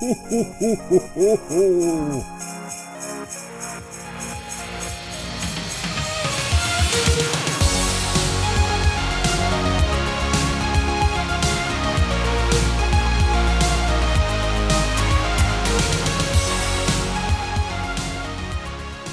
Ho, 0.00 0.14
ho, 0.30 0.44
ho, 0.58 0.74
ho, 0.88 0.98
ho, 1.14 1.36
ho. 1.48 2.22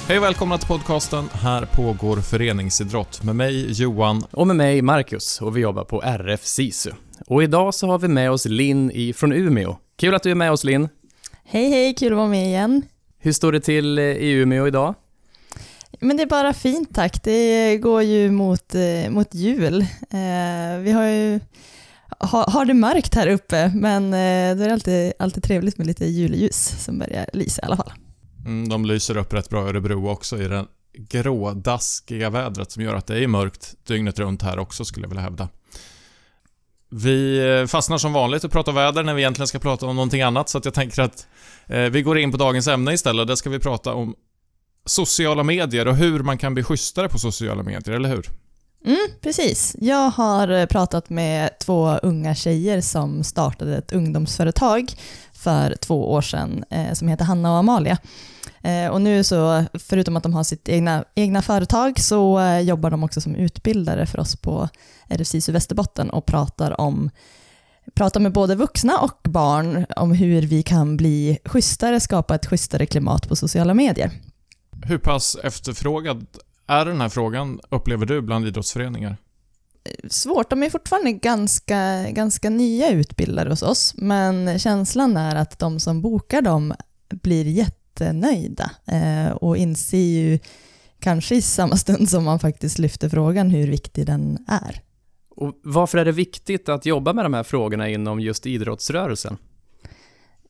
Hej 0.08 0.18
och 0.18 0.24
välkomna 0.24 0.58
till 0.58 0.68
podcasten 0.68 1.28
Här 1.32 1.66
pågår 1.66 2.16
föreningsidrott 2.16 3.22
med 3.22 3.36
mig 3.36 3.72
Johan. 3.72 4.24
Och 4.30 4.46
med 4.46 4.56
mig 4.56 4.82
Marcus 4.82 5.40
och 5.40 5.56
vi 5.56 5.60
jobbar 5.60 5.84
på 5.84 6.02
RF 6.02 6.44
SISU. 6.44 6.90
Och 7.28 7.42
idag 7.42 7.74
så 7.74 7.86
har 7.86 7.98
vi 7.98 8.08
med 8.08 8.30
oss 8.30 8.44
Linn 8.44 8.90
i, 8.90 9.12
från 9.12 9.32
Umeå. 9.32 9.76
Kul 9.96 10.14
att 10.14 10.22
du 10.22 10.30
är 10.30 10.34
med 10.34 10.52
oss 10.52 10.64
Linn. 10.64 10.88
Hej 11.44 11.70
hej, 11.70 11.94
kul 11.94 12.12
att 12.12 12.16
vara 12.16 12.28
med 12.28 12.46
igen. 12.46 12.82
Hur 13.18 13.32
står 13.32 13.52
det 13.52 13.60
till 13.60 13.98
eh, 13.98 14.04
i 14.04 14.30
Umeå 14.30 14.66
idag? 14.66 14.94
Men 16.00 16.16
det 16.16 16.22
är 16.22 16.26
bara 16.26 16.52
fint 16.52 16.94
tack. 16.94 17.24
Det 17.24 17.76
går 17.76 18.02
ju 18.02 18.30
mot, 18.30 18.74
eh, 18.74 19.10
mot 19.10 19.34
jul. 19.34 19.80
Eh, 19.80 20.78
vi 20.80 20.92
har 20.92 21.04
ju 21.04 21.40
ha, 22.18 22.50
har 22.50 22.64
det 22.64 22.74
mörkt 22.74 23.14
här 23.14 23.26
uppe, 23.26 23.72
men 23.74 24.10
då 24.10 24.16
är 24.16 24.66
det 24.66 24.72
alltid, 24.72 25.12
alltid 25.18 25.42
trevligt 25.42 25.78
med 25.78 25.86
lite 25.86 26.04
julljus 26.04 26.84
som 26.84 26.98
börjar 26.98 27.26
lysa 27.32 27.62
i 27.62 27.64
alla 27.64 27.76
fall. 27.76 27.92
Mm, 28.46 28.68
de 28.68 28.84
lyser 28.84 29.16
upp 29.16 29.34
rätt 29.34 29.50
bra 29.50 29.66
i 29.66 29.68
Örebro 29.68 30.08
också 30.08 30.42
i 30.42 30.48
det 30.48 30.66
grådaskiga 30.92 32.30
vädret 32.30 32.70
som 32.70 32.82
gör 32.82 32.94
att 32.94 33.06
det 33.06 33.24
är 33.24 33.26
mörkt 33.26 33.74
dygnet 33.86 34.18
runt 34.18 34.42
här 34.42 34.58
också 34.58 34.84
skulle 34.84 35.04
jag 35.04 35.08
vilja 35.08 35.22
hävda. 35.22 35.48
Vi 36.90 37.38
eh, 37.60 37.66
fastnar 37.66 37.98
som 37.98 38.12
vanligt 38.12 38.44
och 38.44 38.52
pratar 38.52 38.72
väder 38.72 39.02
när 39.02 39.14
vi 39.14 39.22
egentligen 39.22 39.46
ska 39.46 39.58
prata 39.58 39.86
om 39.86 39.96
någonting 39.96 40.22
annat 40.22 40.48
så 40.48 40.58
att 40.58 40.64
jag 40.64 40.74
tänker 40.74 41.02
att 41.02 41.26
eh, 41.66 41.80
vi 41.80 42.02
går 42.02 42.18
in 42.18 42.32
på 42.32 42.36
dagens 42.36 42.68
ämne 42.68 42.92
istället. 42.92 43.28
Där 43.28 43.34
ska 43.34 43.50
vi 43.50 43.58
prata 43.58 43.94
om 43.94 44.14
sociala 44.84 45.42
medier 45.42 45.88
och 45.88 45.96
hur 45.96 46.20
man 46.20 46.38
kan 46.38 46.54
bli 46.54 46.62
schysstare 46.62 47.08
på 47.08 47.18
sociala 47.18 47.62
medier, 47.62 47.96
eller 47.96 48.08
hur? 48.08 48.26
Mm, 48.86 49.08
precis. 49.20 49.76
Jag 49.78 50.10
har 50.10 50.48
eh, 50.48 50.66
pratat 50.66 51.10
med 51.10 51.58
två 51.58 51.98
unga 52.02 52.34
tjejer 52.34 52.80
som 52.80 53.24
startade 53.24 53.76
ett 53.76 53.92
ungdomsföretag 53.92 54.92
för 55.32 55.76
två 55.80 56.12
år 56.12 56.22
sedan 56.22 56.64
som 56.92 57.08
heter 57.08 57.24
Hanna 57.24 57.52
och 57.52 57.58
Amalia. 57.58 57.98
Eh, 58.62 58.88
och 58.88 59.00
nu 59.00 59.24
så, 59.24 59.64
förutom 59.74 60.16
att 60.16 60.22
de 60.22 60.34
har 60.34 60.44
sitt 60.44 60.68
egna, 60.68 61.04
egna 61.14 61.42
företag, 61.42 62.00
så 62.00 62.40
eh, 62.40 62.60
jobbar 62.60 62.90
de 62.90 63.04
också 63.04 63.20
som 63.20 63.34
utbildare 63.34 64.06
för 64.06 64.20
oss 64.20 64.36
på 64.36 64.68
RFSISU 65.08 65.52
Västerbotten 65.52 66.10
och 66.10 66.26
pratar 66.26 66.80
om 66.80 67.10
pratar 67.94 68.20
med 68.20 68.32
både 68.32 68.54
vuxna 68.54 68.98
och 68.98 69.18
barn 69.22 69.86
om 69.96 70.12
hur 70.12 70.42
vi 70.42 70.62
kan 70.62 70.96
bli 70.96 71.38
schysstare, 71.44 72.00
skapa 72.00 72.34
ett 72.34 72.46
schysstare 72.46 72.86
klimat 72.86 73.28
på 73.28 73.36
sociala 73.36 73.74
medier. 73.74 74.10
Hur 74.82 74.98
pass 74.98 75.36
efterfrågad 75.42 76.26
är 76.66 76.84
den 76.84 77.00
här 77.00 77.08
frågan, 77.08 77.60
upplever 77.70 78.06
du, 78.06 78.22
bland 78.22 78.46
idrottsföreningar? 78.46 79.16
svårt. 80.08 80.50
De 80.50 80.62
är 80.62 80.70
fortfarande 80.70 81.12
ganska, 81.12 82.10
ganska 82.10 82.50
nya 82.50 82.90
utbildare 82.90 83.48
hos 83.48 83.62
oss, 83.62 83.94
men 83.96 84.58
känslan 84.58 85.16
är 85.16 85.36
att 85.36 85.58
de 85.58 85.80
som 85.80 86.02
bokar 86.02 86.42
dem 86.42 86.74
blir 87.08 87.46
jättenöjda 88.00 88.70
eh, 88.86 89.32
och 89.32 89.56
inser 89.56 89.98
ju 89.98 90.38
kanske 91.00 91.34
i 91.34 91.42
samma 91.42 91.76
stund 91.76 92.10
som 92.10 92.24
man 92.24 92.38
faktiskt 92.38 92.78
lyfter 92.78 93.08
frågan 93.08 93.50
hur 93.50 93.70
viktig 93.70 94.06
den 94.06 94.38
är. 94.48 94.80
Och 95.30 95.54
varför 95.62 95.98
är 95.98 96.04
det 96.04 96.12
viktigt 96.12 96.68
att 96.68 96.86
jobba 96.86 97.12
med 97.12 97.24
de 97.24 97.34
här 97.34 97.42
frågorna 97.42 97.88
inom 97.88 98.20
just 98.20 98.46
idrottsrörelsen? 98.46 99.36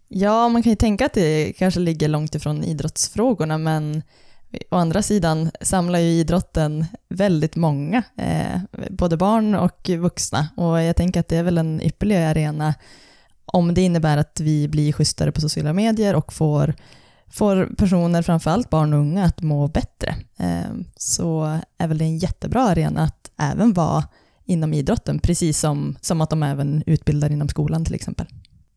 Ja, 0.09 0.49
man 0.49 0.63
kan 0.63 0.71
ju 0.71 0.77
tänka 0.77 1.07
att 1.07 1.15
det 1.15 1.53
kanske 1.59 1.81
ligger 1.81 2.09
långt 2.09 2.35
ifrån 2.35 2.65
idrottsfrågorna, 2.65 3.59
men 3.59 4.03
Å 4.71 4.77
andra 4.77 5.03
sidan 5.03 5.51
samlar 5.61 5.99
ju 5.99 6.09
idrotten 6.09 6.87
väldigt 7.09 7.57
många, 7.57 8.03
eh, 8.17 8.61
både 8.91 9.17
barn 9.17 9.55
och 9.55 9.89
vuxna. 9.89 10.49
Och 10.57 10.83
jag 10.83 10.97
tänker 10.97 11.21
att 11.21 11.29
det 11.29 11.37
är 11.37 11.43
väl 11.43 11.59
en 11.59 11.83
ypperlig 11.83 12.17
arena 12.17 12.75
om 13.53 13.75
det 13.75 13.81
innebär 13.81 14.17
att 14.17 14.41
vi 14.41 14.69
blir 14.69 14.93
schysstare 14.93 15.33
på 15.33 15.41
sociala 15.41 15.73
medier 15.73 16.15
och 16.15 16.33
får, 16.33 16.75
får 17.31 17.75
personer, 17.79 18.23
framförallt 18.23 18.71
barn 18.71 18.93
och 18.93 19.01
unga, 19.01 19.25
att 19.25 19.43
må 19.43 19.69
bättre. 19.69 20.15
Ehm, 20.37 20.85
så 20.97 21.59
är 21.79 21.89
väl 21.89 21.99
det 21.99 22.05
en 22.05 22.19
jättebra 22.19 22.63
arena 22.63 23.03
att 23.03 23.31
även 23.39 23.73
vara 23.73 24.05
inom 24.45 24.75
idrotten, 24.75 25.19
precis 25.19 25.59
som, 25.59 25.97
som 26.01 26.21
att 26.21 26.31
de 26.31 26.43
även 26.43 26.83
utbildar 26.87 27.33
inom 27.33 27.49
skolan 27.49 27.85
till 27.85 27.95
exempel. 27.95 28.27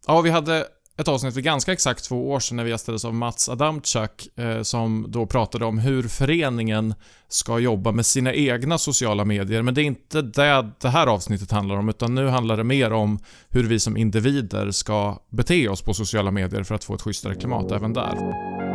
Ja, 0.08 0.22
vi 0.22 0.30
hade 0.30 0.66
ett 0.98 1.08
avsnitt 1.08 1.34
för 1.34 1.42
ganska 1.42 1.74
exakt 1.74 2.04
två 2.04 2.32
år 2.32 2.40
sedan 2.40 2.58
när 2.58 2.64
vi 2.64 2.70
gästades 2.70 3.06
av 3.06 3.14
Mats 3.14 3.50
Adamczak 3.50 4.28
eh, 4.36 4.62
som 4.62 5.06
då 5.10 5.26
pratade 5.26 5.66
om 5.66 5.78
hur 5.78 6.04
föreningen 6.04 6.94
ska 7.28 7.60
jobba 7.60 7.92
med 7.92 8.06
sina 8.06 8.34
egna 8.34 8.78
sociala 8.78 9.26
medier. 9.26 9.62
Men 9.62 9.74
det 9.74 9.82
är 9.82 9.84
inte 9.84 10.22
det 10.22 10.72
det 10.82 10.90
här 10.90 11.08
avsnittet 11.08 11.52
handlar 11.52 11.76
om 11.76 11.90
utan 11.90 12.16
nu 12.16 12.28
handlar 12.28 12.58
det 12.58 12.64
mer 12.64 12.94
om 12.94 13.20
hur 13.50 13.64
vi 13.64 13.80
som 13.80 13.98
individer 13.98 14.72
ska 14.72 15.20
bete 15.30 15.70
oss 15.70 15.82
på 15.82 15.94
sociala 15.94 16.32
medier 16.32 16.64
för 16.64 16.76
att 16.76 16.84
få 16.84 16.96
ett 16.96 17.02
schysstare 17.02 17.36
klimat 17.36 17.72
även 17.72 17.94
där. 17.94 18.71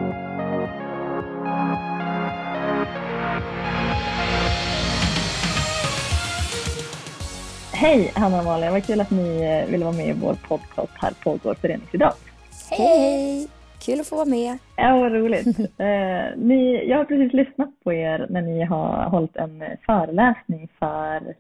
Hej 7.79 8.13
Hanna 8.15 8.39
och 8.39 8.45
Malin, 8.45 8.73
vad 8.73 8.85
kul 8.85 9.01
att 9.01 9.11
ni 9.11 9.43
eh, 9.45 9.71
ville 9.71 9.85
vara 9.85 9.97
med 9.97 10.09
i 10.09 10.13
vår 10.13 10.35
podcast 10.49 10.93
Här 10.95 11.13
pågår 11.25 11.55
föreningsidrott. 11.55 12.21
Hej! 12.71 13.49
Kul 13.87 14.01
att 14.01 14.07
få 14.07 14.17
vara 14.17 14.27
med. 14.27 14.59
Ja, 14.77 14.99
vad 14.99 15.13
roligt. 15.13 15.59
eh, 15.59 16.37
ni, 16.37 16.85
jag 16.89 16.97
har 16.97 17.05
precis 17.05 17.33
lyssnat 17.33 17.71
på 17.85 17.93
er 17.93 18.27
när 18.31 18.43
ni 18.43 18.65
har 18.65 19.05
hållit 19.05 19.37
en 19.37 19.65
föreläsning 19.87 20.69
för 20.79 21.35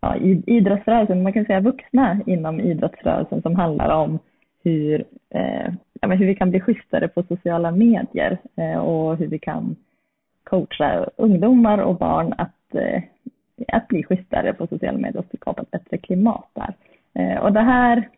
ja, 0.00 0.16
idrottsrörelsen, 0.46 1.22
man 1.22 1.32
kan 1.32 1.44
säga 1.44 1.60
vuxna 1.60 2.20
inom 2.26 2.60
idrottsrörelsen 2.60 3.42
som 3.42 3.56
handlar 3.56 3.88
om 3.88 4.18
hur, 4.64 5.04
eh, 5.34 5.72
ja, 6.00 6.08
hur 6.08 6.26
vi 6.26 6.34
kan 6.34 6.50
bli 6.50 6.60
schysstare 6.60 7.08
på 7.08 7.22
sociala 7.22 7.70
medier 7.70 8.38
eh, 8.56 8.78
och 8.78 9.16
hur 9.16 9.26
vi 9.26 9.38
kan 9.38 9.76
coacha 10.44 11.06
ungdomar 11.16 11.78
och 11.78 11.96
barn 11.96 12.34
att 12.38 12.74
eh, 12.74 13.02
att 13.68 13.88
bli 13.88 14.04
schysstare 14.04 14.52
på 14.52 14.66
sociala 14.66 14.98
medier 14.98 15.18
och 15.18 15.36
skapa 15.36 15.62
ett 15.62 15.70
bättre 15.70 15.98
klimat 15.98 16.50
där. 16.52 16.74
Eh, 17.14 17.38
och 17.38 17.52
det 17.52 17.60
här, 17.60 18.08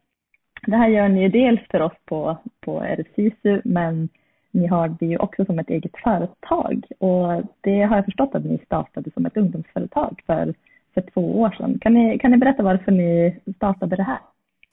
det 0.66 0.76
här 0.76 0.88
gör 0.88 1.08
ni 1.08 1.22
ju 1.22 1.28
dels 1.28 1.60
för 1.70 1.80
oss 1.80 1.96
på, 2.04 2.36
på 2.60 2.80
RFSISU, 2.80 3.60
men 3.64 4.08
ni 4.50 4.66
har 4.66 4.88
det 4.88 5.06
ju 5.06 5.16
också 5.18 5.44
som 5.44 5.58
ett 5.58 5.70
eget 5.70 5.96
företag 6.04 6.86
och 6.98 7.42
det 7.60 7.82
har 7.82 7.96
jag 7.96 8.04
förstått 8.04 8.34
att 8.34 8.44
ni 8.44 8.58
startade 8.66 9.10
som 9.10 9.26
ett 9.26 9.36
ungdomsföretag 9.36 10.22
för, 10.26 10.54
för 10.94 11.00
två 11.00 11.40
år 11.40 11.50
sedan. 11.58 11.78
Kan 11.80 11.94
ni, 11.94 12.18
kan 12.18 12.30
ni 12.30 12.36
berätta 12.36 12.62
varför 12.62 12.92
ni 12.92 13.36
startade 13.56 13.96
det 13.96 14.02
här? 14.02 14.18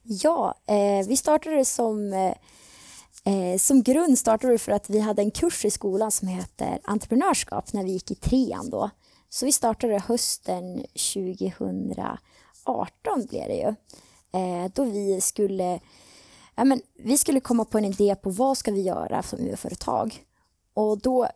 Ja, 0.03 0.55
eh, 0.67 1.07
vi 1.07 1.17
startade 1.17 1.65
som 1.65 2.13
eh, 2.13 2.33
eh, 3.33 3.57
som 3.57 3.83
grund 3.83 4.17
startade 4.17 4.53
vi 4.53 4.59
för 4.59 4.71
att 4.71 4.89
vi 4.89 4.99
hade 4.99 5.21
en 5.21 5.31
kurs 5.31 5.65
i 5.65 5.71
skolan 5.71 6.11
som 6.11 6.27
heter 6.27 6.79
entreprenörskap 6.83 7.73
när 7.73 7.83
vi 7.83 7.91
gick 7.91 8.11
i 8.11 8.15
trean 8.15 8.69
då. 8.69 8.89
Så 9.29 9.45
vi 9.45 9.51
startade 9.51 9.99
hösten 9.99 10.85
2018 11.13 13.25
blev 13.29 13.47
det 13.47 13.55
ju. 13.55 13.75
Eh, 14.39 14.71
då 14.75 14.83
vi 14.83 15.21
skulle, 15.21 15.79
ja 16.55 16.63
men, 16.63 16.81
vi 16.95 17.17
skulle 17.17 17.39
komma 17.39 17.65
på 17.65 17.77
en 17.77 17.85
idé 17.85 18.15
på 18.15 18.29
vad 18.29 18.57
ska 18.57 18.71
vi 18.71 18.81
göra 18.81 19.23
som 19.23 19.39
UF-företag. 19.39 20.25
Och 20.73 20.97
då 20.97 21.27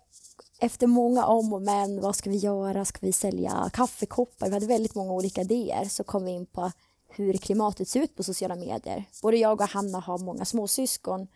efter 0.60 0.88
många 0.88 1.26
om 1.26 1.54
och 1.54 1.62
men, 1.62 2.02
vad 2.02 2.16
ska 2.16 2.30
vi 2.30 2.38
göra? 2.38 2.86
Ska 2.86 2.98
vi 3.02 3.12
sälja 3.12 3.70
kaffekoppar? 3.74 4.48
Vi 4.48 4.54
hade 4.54 4.66
väldigt 4.66 4.96
många 4.96 5.14
olika 5.14 5.42
idéer. 5.42 5.86
Så 5.86 6.04
kom 6.04 6.26
vi 6.26 6.32
in 6.32 6.46
på 6.46 6.72
hur 7.10 7.34
klimatet 7.34 7.88
ser 7.88 8.02
ut 8.02 8.16
på 8.16 8.24
sociala 8.24 8.56
medier. 8.56 9.06
Både 9.22 9.38
jag 9.38 9.62
och 9.62 9.68
Hanna 9.68 10.00
har 10.00 10.18
många 10.18 10.46
småsyskon 10.46 11.28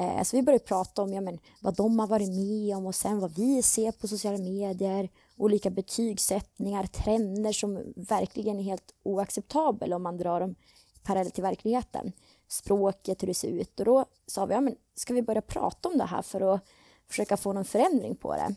Eh, 0.00 0.22
så 0.22 0.36
vi 0.36 0.42
började 0.42 0.64
prata 0.64 1.02
om 1.02 1.12
ja, 1.12 1.20
men, 1.20 1.38
vad 1.60 1.76
de 1.76 1.98
har 1.98 2.06
varit 2.06 2.28
med 2.28 2.76
om 2.76 2.86
och 2.86 2.94
sen 2.94 3.20
vad 3.20 3.36
vi 3.36 3.62
ser 3.62 3.92
på 3.92 4.08
sociala 4.08 4.38
medier, 4.38 5.08
olika 5.36 5.70
betygssättningar, 5.70 6.86
trender 6.86 7.52
som 7.52 7.92
verkligen 7.96 8.58
är 8.58 8.62
helt 8.62 8.94
oacceptabla 9.02 9.96
om 9.96 10.02
man 10.02 10.16
drar 10.16 10.40
dem 10.40 10.54
parallellt 11.02 11.34
till 11.34 11.42
verkligheten. 11.42 12.12
Språket, 12.48 13.22
hur 13.22 13.26
det 13.26 13.34
ser 13.34 13.48
ut. 13.48 13.80
Och 13.80 13.86
då 13.86 14.04
sa 14.26 14.46
vi, 14.46 14.54
ja, 14.54 14.60
men, 14.60 14.76
ska 14.94 15.14
vi 15.14 15.22
börja 15.22 15.42
prata 15.42 15.88
om 15.88 15.98
det 15.98 16.04
här 16.04 16.22
för 16.22 16.54
att 16.54 16.60
försöka 17.08 17.36
få 17.36 17.52
någon 17.52 17.64
förändring 17.64 18.16
på 18.16 18.34
det? 18.34 18.54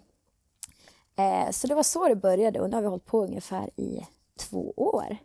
Eh, 1.24 1.52
så 1.52 1.68
det 1.68 1.76
var 1.76 1.84
så 1.84 2.08
det 2.08 2.16
började 2.16 2.60
och 2.60 2.70
nu 2.70 2.76
har 2.76 2.82
vi 2.82 2.88
hållit 2.88 3.06
på 3.06 3.24
ungefär 3.24 3.70
i 3.80 4.06
två 4.38 4.74
år. 4.76 5.18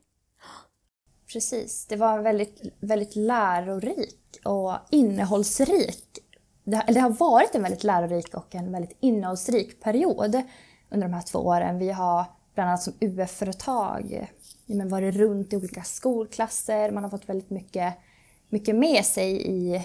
Precis, 1.33 1.87
det 1.87 1.97
var 1.97 2.19
väldigt, 2.19 2.63
väldigt 2.81 3.17
lärorik 3.17 4.41
och 4.45 4.73
innehållsrik. 4.91 6.19
Det, 6.65 6.85
det 6.89 7.01
har 7.01 7.11
varit 7.11 7.55
en 7.55 7.63
väldigt 7.63 7.85
lärorik 7.85 8.35
och 8.35 8.55
en 8.55 8.73
väldigt 8.73 8.97
innehållsrik 9.01 9.81
period 9.81 10.43
under 10.91 11.09
de 11.09 11.15
här 11.15 11.23
två 11.33 11.39
åren. 11.39 11.79
Vi 11.79 11.91
har 11.91 12.25
bland 12.55 12.69
annat 12.69 12.83
som 12.83 12.93
UF-företag 13.01 14.29
varit 14.67 15.17
runt 15.17 15.53
i 15.53 15.57
olika 15.57 15.83
skolklasser. 15.83 16.91
Man 16.91 17.03
har 17.03 17.11
fått 17.11 17.29
väldigt 17.29 17.51
mycket 17.51 17.95
mycket 18.55 18.77
med 18.77 19.05
sig 19.05 19.31
i, 19.47 19.81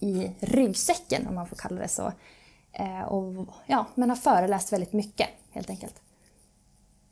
i 0.00 0.30
ryggsäcken 0.40 1.26
om 1.26 1.34
man 1.34 1.46
får 1.46 1.56
kalla 1.56 1.80
det 1.80 1.88
så. 1.88 2.12
Eh, 2.72 3.02
och 3.02 3.48
ja, 3.66 3.86
men 3.94 4.08
har 4.08 4.16
föreläst 4.16 4.72
väldigt 4.72 4.92
mycket 4.92 5.28
helt 5.52 5.70
enkelt. 5.70 6.02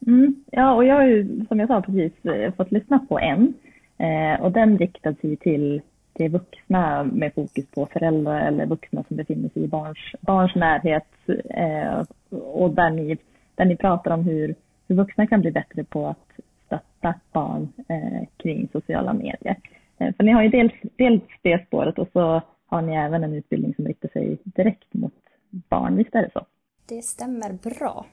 Mm, 0.07 0.45
ja, 0.51 0.75
och 0.75 0.85
jag 0.85 0.95
har 0.95 1.07
ju 1.07 1.47
som 1.49 1.61
jag 1.61 1.69
sa 1.69 1.83
precis 1.83 2.25
eh, 2.25 2.55
fått 2.55 2.73
lyssna 2.73 3.07
på 3.09 3.19
en 3.19 3.55
eh, 3.99 4.41
och 4.41 4.53
den 4.53 4.79
riktar 4.79 5.15
sig 5.21 5.37
till, 5.37 5.83
till 6.15 6.31
vuxna 6.31 7.05
med 7.05 7.35
fokus 7.35 7.67
på 7.75 7.87
föräldrar 7.87 8.47
eller 8.47 8.67
vuxna 8.67 9.05
som 9.09 9.17
befinner 9.17 9.49
sig 9.49 9.65
i 9.65 9.69
barns, 9.69 9.99
barns 10.21 10.55
närhet 10.55 11.07
eh, 11.51 12.03
och 12.31 12.71
där 12.71 12.91
ni, 12.91 13.19
där 13.55 13.65
ni 13.65 13.77
pratar 13.77 14.11
om 14.11 14.25
hur, 14.25 14.55
hur 14.89 14.97
vuxna 14.97 15.27
kan 15.27 15.41
bli 15.41 15.51
bättre 15.51 15.85
på 15.85 16.07
att 16.07 16.31
stötta 16.67 17.15
barn 17.33 17.73
eh, 17.89 18.29
kring 18.37 18.69
sociala 18.73 19.13
medier. 19.13 19.57
Eh, 19.99 20.15
för 20.17 20.25
ni 20.25 20.33
har 20.33 20.43
ju 20.43 20.49
dels, 20.49 20.73
dels 20.97 21.23
det 21.43 21.67
spåret 21.67 21.99
och 21.99 22.09
så 22.13 22.43
har 22.67 22.83
ni 22.83 22.97
även 22.97 23.25
en 23.25 23.35
utbildning 23.35 23.75
som 23.75 23.87
riktar 23.87 24.09
sig 24.09 24.39
direkt 24.45 24.95
mot 24.95 25.13
barn, 25.51 25.97
visst 25.97 26.15
är 26.15 26.23
det 26.23 26.31
så? 26.33 26.47
Det 26.89 27.03
stämmer 27.03 27.53
bra. 27.53 28.07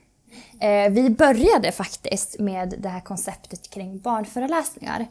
Eh, 0.61 0.93
vi 0.93 1.09
började 1.09 1.71
faktiskt 1.71 2.39
med 2.39 2.73
det 2.77 2.89
här 2.89 2.99
konceptet 2.99 3.69
kring 3.73 3.99
barnföreläsningar 3.99 5.05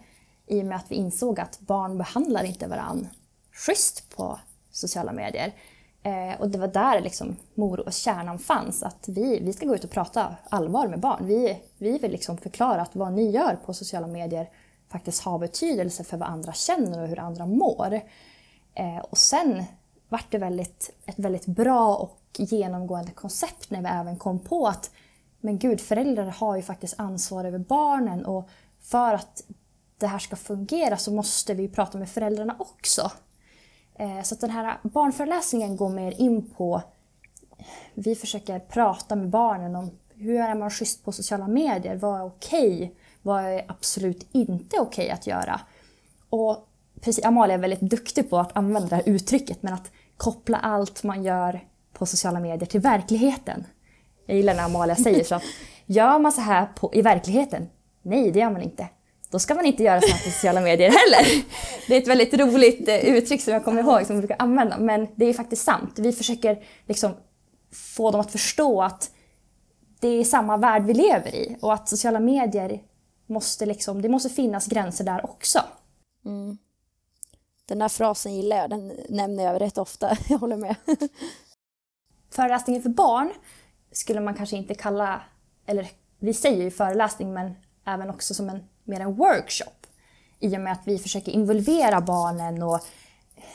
i 0.50 0.62
och 0.62 0.66
med 0.66 0.76
att 0.76 0.90
vi 0.90 0.94
insåg 0.94 1.40
att 1.40 1.60
barn 1.60 1.98
behandlar 1.98 2.44
inte 2.44 2.66
varann 2.66 3.08
schysst 3.52 4.16
på 4.16 4.38
sociala 4.70 5.12
medier. 5.12 5.52
Eh, 6.02 6.40
och 6.40 6.48
det 6.48 6.58
var 6.58 6.68
där 6.68 7.00
liksom 7.00 7.36
mor 7.54 7.80
och 7.80 7.92
kärnan 7.92 8.38
fanns, 8.38 8.82
att 8.82 9.08
vi, 9.08 9.40
vi 9.40 9.52
ska 9.52 9.66
gå 9.66 9.74
ut 9.74 9.84
och 9.84 9.90
prata 9.90 10.36
allvar 10.48 10.88
med 10.88 11.00
barn. 11.00 11.26
Vi, 11.26 11.62
vi 11.78 11.98
vill 11.98 12.12
liksom 12.12 12.36
förklara 12.36 12.82
att 12.82 12.96
vad 12.96 13.12
ni 13.12 13.30
gör 13.30 13.58
på 13.66 13.74
sociala 13.74 14.06
medier 14.06 14.50
faktiskt 14.88 15.22
har 15.22 15.38
betydelse 15.38 16.04
för 16.04 16.16
vad 16.16 16.28
andra 16.28 16.52
känner 16.52 17.02
och 17.02 17.08
hur 17.08 17.18
andra 17.18 17.46
mår. 17.46 18.00
Eh, 18.74 18.98
och 18.98 19.18
sen 19.18 19.64
vart 20.08 20.30
det 20.30 20.38
väldigt, 20.38 20.90
ett 21.06 21.18
väldigt 21.18 21.46
bra 21.46 21.96
och 21.96 22.20
genomgående 22.36 23.12
koncept 23.12 23.70
när 23.70 23.80
vi 23.80 23.88
även 23.88 24.16
kom 24.16 24.38
på 24.38 24.66
att 24.66 24.90
men 25.40 25.58
gud, 25.58 25.80
föräldrar 25.80 26.26
har 26.26 26.56
ju 26.56 26.62
faktiskt 26.62 27.00
ansvar 27.00 27.44
över 27.44 27.58
barnen 27.58 28.24
och 28.24 28.48
för 28.80 29.14
att 29.14 29.42
det 30.00 30.06
här 30.06 30.18
ska 30.18 30.36
fungera 30.36 30.96
så 30.96 31.12
måste 31.12 31.54
vi 31.54 31.68
prata 31.68 31.98
med 31.98 32.10
föräldrarna 32.10 32.56
också. 32.58 33.10
Eh, 33.94 34.22
så 34.22 34.34
att 34.34 34.40
den 34.40 34.50
här 34.50 34.78
barnföreläsningen 34.82 35.76
går 35.76 35.88
mer 35.88 36.20
in 36.20 36.50
på, 36.50 36.82
vi 37.94 38.14
försöker 38.14 38.58
prata 38.58 39.16
med 39.16 39.28
barnen 39.28 39.76
om 39.76 39.90
hur 40.14 40.40
är 40.40 40.54
man 40.54 40.70
schysst 40.70 41.04
på 41.04 41.12
sociala 41.12 41.48
medier, 41.48 41.96
vad 41.96 42.20
är 42.20 42.24
okej, 42.24 42.94
vad 43.22 43.44
är 43.44 43.64
absolut 43.68 44.28
inte 44.32 44.80
okej 44.80 45.10
att 45.10 45.26
göra. 45.26 45.60
Och 46.30 46.68
precis, 47.00 47.24
Amalia 47.24 47.54
är 47.54 47.58
väldigt 47.58 47.80
duktig 47.80 48.30
på 48.30 48.38
att 48.38 48.56
använda 48.56 48.88
det 48.88 48.96
här 48.96 49.08
uttrycket 49.08 49.62
men 49.62 49.74
att 49.74 49.90
koppla 50.16 50.58
allt 50.58 51.02
man 51.02 51.22
gör 51.22 51.60
på 51.92 52.06
sociala 52.06 52.40
medier 52.40 52.66
till 52.66 52.80
verkligheten. 52.80 53.64
Jag 54.26 54.36
gillar 54.36 54.54
när 54.54 54.64
Amalia 54.64 54.96
säger 54.96 55.24
så 55.24 55.34
att 55.34 55.42
gör 55.86 56.18
man 56.18 56.32
så 56.32 56.40
här 56.40 56.66
på, 56.66 56.90
i 56.94 57.02
verkligheten? 57.02 57.68
Nej, 58.02 58.30
det 58.30 58.38
gör 58.38 58.50
man 58.50 58.62
inte. 58.62 58.88
Då 59.30 59.38
ska 59.38 59.54
man 59.54 59.66
inte 59.66 59.82
göra 59.82 60.00
så 60.00 60.06
här 60.06 60.24
på 60.24 60.30
sociala 60.30 60.60
medier 60.60 60.90
heller. 60.90 61.44
Det 61.88 61.96
är 61.96 62.00
ett 62.00 62.08
väldigt 62.08 62.34
roligt 62.34 62.88
eh, 62.88 62.96
uttryck 62.96 63.42
som 63.42 63.52
jag 63.52 63.64
kommer 63.64 63.82
ihåg 63.82 64.06
som 64.06 64.16
vi 64.16 64.20
brukar 64.20 64.36
använda, 64.38 64.78
men 64.78 65.08
det 65.14 65.24
är 65.24 65.32
faktiskt 65.32 65.64
sant. 65.64 65.98
Vi 65.98 66.12
försöker 66.12 66.64
liksom 66.86 67.12
få 67.72 68.10
dem 68.10 68.20
att 68.20 68.32
förstå 68.32 68.82
att 68.82 69.10
det 70.00 70.08
är 70.08 70.24
samma 70.24 70.56
värld 70.56 70.84
vi 70.84 70.94
lever 70.94 71.34
i 71.34 71.56
och 71.60 71.74
att 71.74 71.88
sociala 71.88 72.20
medier 72.20 72.82
måste 73.26 73.66
liksom, 73.66 74.02
det 74.02 74.08
måste 74.08 74.28
finnas 74.28 74.66
gränser 74.66 75.04
där 75.04 75.24
också. 75.24 75.60
Mm. 76.24 76.58
Den 77.68 77.80
här 77.80 77.88
frasen 77.88 78.34
gillar 78.36 78.56
jag, 78.56 78.70
den 78.70 78.92
nämner 79.08 79.44
jag 79.44 79.60
rätt 79.60 79.78
ofta. 79.78 80.16
Jag 80.28 80.38
håller 80.38 80.56
med. 80.56 80.76
Föreläsningen 82.30 82.82
för 82.82 82.90
barn 82.90 83.32
skulle 83.92 84.20
man 84.20 84.34
kanske 84.34 84.56
inte 84.56 84.74
kalla, 84.74 85.22
eller 85.66 85.88
vi 86.18 86.34
säger 86.34 86.64
ju 86.64 86.70
föreläsning 86.70 87.32
men 87.32 87.54
även 87.86 88.10
också 88.10 88.34
som 88.34 88.48
en, 88.48 88.64
mer 88.90 89.00
en 89.00 89.14
workshop. 89.14 89.86
I 90.40 90.56
och 90.56 90.60
med 90.60 90.72
att 90.72 90.82
vi 90.84 90.98
försöker 90.98 91.32
involvera 91.32 92.00
barnen 92.00 92.62
och 92.62 92.80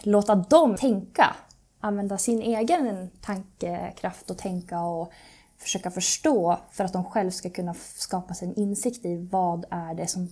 låta 0.04 0.36
dem 0.36 0.76
tänka. 0.76 1.36
Använda 1.80 2.18
sin 2.18 2.42
egen 2.42 3.10
tankekraft 3.22 4.30
och 4.30 4.38
tänka 4.38 4.82
och 4.82 5.12
försöka 5.58 5.92
förstå 5.92 6.58
för 6.72 6.84
att 6.84 6.94
de 6.94 7.04
själv 7.04 7.32
ska 7.32 7.50
kunna 7.50 7.74
skapa 7.74 8.34
sig 8.34 8.48
en 8.48 8.56
insikt 8.56 9.06
i 9.06 9.28
vad 9.32 9.66
är 9.70 9.94
det 9.94 10.08
som 10.08 10.30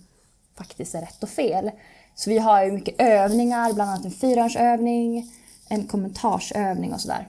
faktiskt 0.58 0.96
är 0.96 1.02
rätt 1.02 1.24
och 1.24 1.30
fel. 1.30 1.72
Så 2.16 2.30
vi 2.30 2.38
har 2.38 2.66
ju 2.66 2.72
mycket 2.72 3.02
övningar, 3.02 3.74
bland 3.74 3.90
annat 3.90 4.06
en 4.06 4.12
fyrhörnsövning, 4.12 5.32
en 5.70 5.88
kommentarsövning 5.88 6.94
och 6.94 7.02
sådär. 7.02 7.28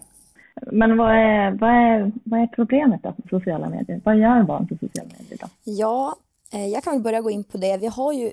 Men 0.72 0.96
vad 0.96 1.10
är, 1.10 1.50
vad 1.50 1.70
är, 1.70 2.12
vad 2.24 2.40
är 2.40 2.46
problemet 2.46 3.02
då 3.02 3.12
på 3.12 3.22
sociala 3.30 3.68
medier? 3.68 4.00
Vad 4.04 4.16
gör 4.16 4.42
barn 4.42 4.68
på 4.68 4.74
sociala 4.80 5.10
medier 5.18 5.38
då? 5.40 5.46
Ja, 5.64 6.16
Eh, 6.54 6.66
jag 6.66 6.84
kan 6.84 6.92
väl 6.92 7.02
börja 7.02 7.20
gå 7.20 7.30
in 7.30 7.44
på 7.44 7.58
det. 7.58 7.76
Vi 7.76 7.86
har 7.86 8.12
ju, 8.12 8.32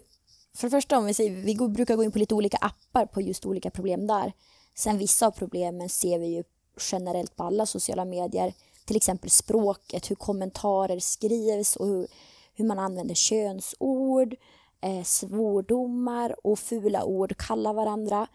för 0.56 0.68
det 0.68 0.72
första 0.72 0.98
om 0.98 1.06
vi 1.06 1.14
säger, 1.14 1.32
vi 1.32 1.56
brukar 1.56 1.96
gå 1.96 2.04
in 2.04 2.12
på 2.12 2.20
lite 2.20 2.36
olika 2.36 2.58
appar 2.58 3.06
på 3.06 3.22
just 3.22 3.46
olika 3.46 3.72
problem 3.72 4.08
där. 4.08 4.34
Sen 4.76 4.98
vissa 4.98 5.28
av 5.28 5.32
problemen 5.32 5.90
ser 5.90 6.20
vi 6.20 6.28
ju 6.28 6.44
generellt 6.92 7.36
på 7.36 7.44
alla 7.44 7.66
sociala 7.66 8.06
medier. 8.06 8.54
Till 8.86 8.96
exempel 8.96 9.30
språket, 9.30 10.12
hur 10.12 10.16
kommentarer 10.16 11.00
skrivs 11.00 11.76
och 11.76 11.88
hur, 11.88 12.08
hur 12.56 12.66
man 12.66 12.80
använder 12.80 13.16
könsord, 13.16 14.36
eh, 14.82 15.04
svordomar 15.04 16.36
och 16.48 16.60
fula 16.60 17.04
ord, 17.04 17.38
kalla 17.38 17.74
varandra. 17.74 18.28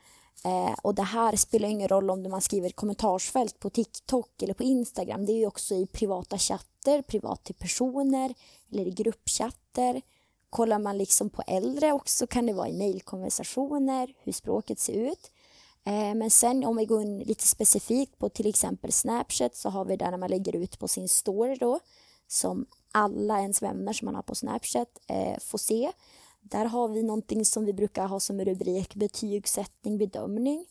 Eh, 0.45 0.75
och 0.83 0.95
det 0.95 1.03
här 1.03 1.37
spelar 1.37 1.69
ingen 1.69 1.89
roll 1.89 2.11
om 2.11 2.23
man 2.23 2.41
skriver 2.41 2.71
kommentarsfält 2.71 3.59
på 3.59 3.71
TikTok 3.71 4.43
eller 4.43 4.55
på 4.55 4.63
Instagram. 4.63 5.27
Det 5.27 5.33
är 5.33 5.39
ju 5.39 5.47
också 5.47 5.75
i 5.75 5.87
privata 5.87 6.39
chatter, 6.39 7.03
privat 7.03 7.45
till 7.45 7.55
personer 7.55 8.35
eller 8.73 8.87
i 8.87 8.91
gruppchatter. 8.91 10.03
Kollar 10.51 10.79
man 10.79 10.99
liksom 10.99 11.31
på 11.31 11.43
äldre 11.47 11.93
också 11.93 12.27
kan 12.27 12.47
det 12.47 12.53
vara 12.53 12.69
i 12.69 12.73
mejlkonversationer, 12.73 14.15
hur 14.19 14.33
språket 14.33 14.79
ser 14.79 14.93
ut. 14.93 15.31
Eh, 15.85 16.15
men 16.15 16.31
sen 16.31 16.65
om 16.65 16.77
vi 16.77 16.85
går 16.85 17.03
in 17.03 17.19
lite 17.19 17.47
specifikt 17.47 18.19
på 18.19 18.29
till 18.29 18.47
exempel 18.47 18.93
Snapchat 18.93 19.57
så 19.57 19.69
har 19.69 19.85
vi 19.85 19.97
där 19.97 20.11
när 20.11 20.19
man 20.19 20.31
lägger 20.31 20.57
ut 20.57 20.79
på 20.79 20.89
sin 20.89 21.09
story 21.09 21.57
då 21.57 21.81
som 22.29 22.67
alla 22.93 23.41
ens 23.41 23.63
vänner 23.63 23.93
som 23.93 24.07
man 24.07 24.15
har 24.15 24.23
på 24.23 24.35
Snapchat 24.35 24.89
eh, 25.07 25.39
får 25.41 25.59
se. 25.59 25.93
Där 26.51 26.65
har 26.65 26.89
vi 26.89 27.03
någonting 27.03 27.45
som 27.45 27.65
vi 27.65 27.73
brukar 27.73 28.07
ha 28.07 28.21
som 28.21 28.45
rubrik 28.45 28.95
betygssättning, 28.95 29.99
bedömning. 29.99 30.67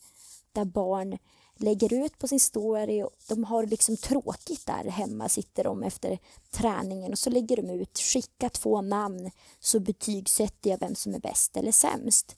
Där 0.52 0.64
barn 0.64 1.18
lägger 1.56 2.04
ut 2.04 2.18
på 2.18 2.28
sin 2.28 2.40
story 2.40 3.02
och 3.02 3.10
de 3.28 3.44
har 3.44 3.66
liksom 3.66 3.96
tråkigt 3.96 4.66
där 4.66 4.84
hemma, 4.90 5.28
sitter 5.28 5.64
de 5.64 5.82
efter 5.82 6.18
träningen 6.50 7.12
och 7.12 7.18
så 7.18 7.30
lägger 7.30 7.56
de 7.56 7.70
ut, 7.70 7.98
skicka 7.98 8.48
två 8.48 8.82
namn 8.82 9.30
så 9.60 9.80
betygsätter 9.80 10.70
jag 10.70 10.78
vem 10.80 10.94
som 10.94 11.14
är 11.14 11.18
bäst 11.18 11.56
eller 11.56 11.72
sämst. 11.72 12.36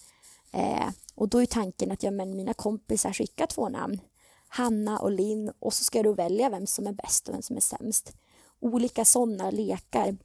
Eh, 0.52 0.88
och 1.14 1.28
då 1.28 1.42
är 1.42 1.47
tanken 1.47 1.92
att 1.92 2.02
ja, 2.02 2.11
men 2.11 2.37
mina 2.37 2.54
kompisar 2.54 3.12
skickar 3.12 3.47
två 3.47 3.68
namn, 3.68 4.00
Hanna 4.49 4.99
och 4.99 5.11
Linn 5.11 5.52
och 5.59 5.75
så 5.75 5.85
ska 5.85 6.02
du 6.02 6.14
välja 6.14 6.50
vem 6.50 6.66
som 6.66 6.87
är 6.87 6.92
bäst 6.92 7.28
och 7.28 7.35
vem 7.35 7.42
som 7.42 7.57
är 7.57 7.61
sämst. 7.61 8.12
Olika 8.61 9.04
sådana 9.04 9.50
lekar 9.50 10.16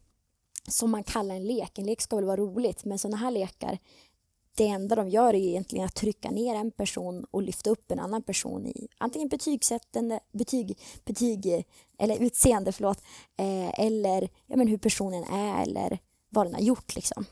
som 0.68 0.92
man 0.92 1.04
kallar 1.04 1.36
en 1.36 1.48
lek. 1.48 1.78
En 1.78 1.86
lek 1.86 2.02
ska 2.02 2.16
väl 2.16 2.26
vara 2.26 2.38
roligt, 2.38 2.86
men 2.86 3.00
sådana 3.00 3.18
här 3.18 3.32
lekar, 3.32 3.78
det 4.56 4.68
enda 4.68 4.96
de 4.96 5.10
gör 5.10 5.34
är 5.34 5.38
egentligen 5.38 5.86
att 5.86 5.96
trycka 5.96 6.32
ner 6.32 6.56
en 6.56 6.72
person 6.72 7.26
och 7.32 7.42
lyfta 7.42 7.70
upp 7.70 7.92
en 7.92 8.00
annan 8.00 8.22
person 8.22 8.66
i 8.66 8.88
antingen 8.98 9.28
betygsättande, 9.28 10.20
betyg, 10.32 10.80
betyg 11.06 11.66
eller 11.98 12.22
utseende, 12.22 12.72
förlåt, 12.72 13.02
eh, 13.38 13.80
eller 13.80 14.30
ja, 14.48 14.56
men 14.56 14.68
hur 14.68 14.78
personen 14.78 15.24
är 15.24 15.62
eller 15.62 16.00
vad 16.30 16.46
den 16.46 16.54
har 16.54 16.62
gjort. 16.62 16.96
Liksom. 16.96 17.26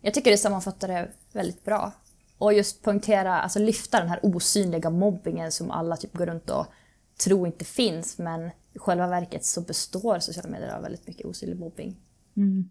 Jag 0.00 0.14
tycker 0.14 0.30
det 0.30 0.38
sammanfattar 0.38 0.88
det 0.88 1.10
väldigt 1.32 1.64
bra. 1.64 1.92
Och 2.38 2.52
just 2.52 2.82
poängtera, 2.82 3.40
alltså 3.40 3.58
lyfta 3.58 3.98
den 3.98 4.08
här 4.08 4.20
osynliga 4.22 4.90
mobbingen 4.90 5.52
som 5.52 5.70
alla 5.70 5.96
typ 5.96 6.12
går 6.12 6.26
runt 6.26 6.50
och 6.50 6.66
tror 7.24 7.46
inte 7.46 7.64
finns, 7.64 8.18
men 8.18 8.50
i 8.72 8.78
själva 8.78 9.06
verket 9.06 9.44
så 9.44 9.60
består 9.60 10.18
sociala 10.18 10.48
medier 10.48 10.76
av 10.76 10.82
väldigt 10.82 11.06
mycket 11.06 11.26
osynlig 11.26 11.58
mobbing. 11.58 11.96
Mm. 12.36 12.70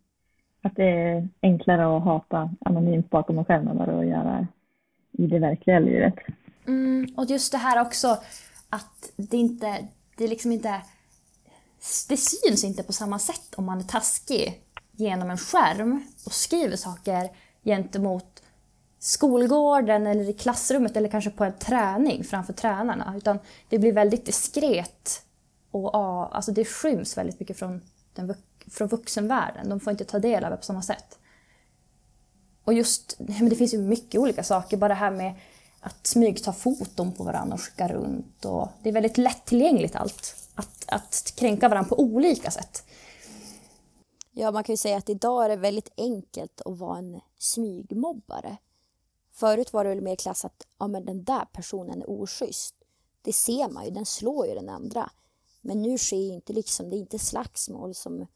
Att 0.62 0.75
det 0.75 0.89
är 0.89 1.30
enklare 1.41 1.98
att 1.98 2.03
hata 2.03 2.50
anonymt 2.60 3.10
bakom 3.10 3.38
en 3.38 3.46
skärm 3.46 3.68
än 3.68 3.77
vad 3.77 3.88
det 3.88 3.94
är 3.94 4.00
att 4.00 4.08
göra 4.08 4.48
i 5.12 5.27
det 5.27 5.39
verkliga 5.39 5.80
livet. 5.80 6.13
Mm, 6.68 7.08
och 7.18 7.25
just 7.25 7.51
det 7.51 7.58
här 7.58 7.82
också 7.82 8.08
att 8.70 9.12
det 9.15 9.38
inte, 9.38 9.88
det 10.18 10.27
liksom 10.27 10.51
inte, 10.51 10.82
det 12.10 12.18
syns 12.18 12.63
inte 12.63 12.84
på 12.84 12.94
samma 12.94 13.20
sätt 13.20 13.56
om 13.56 13.65
man 13.65 13.80
är 13.80 13.84
taskig 13.84 14.62
genom 14.91 15.30
en 15.30 15.38
skärm 15.38 16.03
och 16.25 16.32
skriver 16.32 16.75
saker 16.75 17.30
gentemot 17.63 18.44
skolgården 19.00 20.08
eller 20.08 20.30
i 20.30 20.34
klassrummet 20.34 20.98
eller 20.98 21.10
kanske 21.10 21.30
på 21.30 21.44
en 21.44 21.53
träning 21.53 22.24
framför 22.24 22.53
tränarna. 22.53 23.13
Utan 23.18 23.39
det 23.70 23.80
blir 23.80 23.94
väldigt 23.94 24.25
diskret 24.25 25.25
och 25.72 25.96
alltså 26.36 26.51
det 26.51 26.65
skyms 26.65 27.18
väldigt 27.18 27.39
mycket 27.39 27.60
från 27.60 27.82
den 28.13 28.27
från 28.72 28.88
vuxenvärlden. 28.88 29.70
De 29.70 29.80
får 29.80 29.92
inte 29.92 30.06
ta 30.06 30.20
del 30.20 30.44
av 30.44 30.51
det 30.51 30.58
på 30.58 30.63
samma 30.63 30.82
sätt. 30.82 31.20
Och 32.63 32.74
just, 32.74 33.16
men 33.20 33.50
det 33.50 33.56
finns 33.56 33.74
ju 33.74 33.78
mycket 33.78 34.22
olika 34.22 34.44
saker. 34.44 34.78
Bara 34.78 34.88
det 34.88 34.94
här 34.94 35.12
med 35.12 35.34
att 35.80 36.08
smygta 36.08 36.54
foton 36.54 37.12
på 37.12 37.24
varandra 37.24 37.54
och 37.54 37.62
skicka 37.62 37.88
runt. 37.88 38.46
Och 38.46 38.68
det 38.84 38.90
är 38.90 38.94
väldigt 38.94 39.18
lättillgängligt 39.18 39.96
allt. 39.96 40.36
Att, 40.56 40.86
att 40.88 41.34
kränka 41.36 41.70
varandra 41.70 41.90
på 41.90 42.00
olika 42.00 42.51
sätt. 42.51 42.84
Ja, 44.32 44.51
man 44.51 44.63
kan 44.63 44.74
ju 44.74 44.78
säga 44.78 44.98
att 44.98 45.10
idag 45.10 45.46
är 45.46 45.50
det 45.50 45.56
väldigt 45.56 45.90
enkelt 45.98 46.62
att 46.62 46.78
vara 46.78 46.98
en 46.98 47.22
smygmobbare. 47.38 48.58
Förut 49.34 49.74
var 49.74 49.84
det 49.84 49.90
väl 49.90 50.01
mer 50.01 50.16
klassat, 50.16 50.68
ja, 50.80 50.88
men 50.88 51.06
den 51.06 51.24
där 51.24 51.46
personen 51.54 52.01
är 52.01 52.10
oschysst. 52.10 52.75
Det 53.22 53.34
ser 53.34 53.70
man 53.70 53.86
ju, 53.86 53.92
den 53.92 54.06
slår 54.06 54.48
ju 54.48 54.54
den 54.54 54.70
andra. 54.70 55.12
Men 55.62 55.82
nu 55.82 55.98
sker 55.98 56.18
ju 56.18 56.34
inte 56.34 56.54
liksom, 56.54 56.90
det 56.90 56.96
är 56.96 57.00
inte 57.00 57.20
slagsmål 57.20 57.96
som 57.96 58.28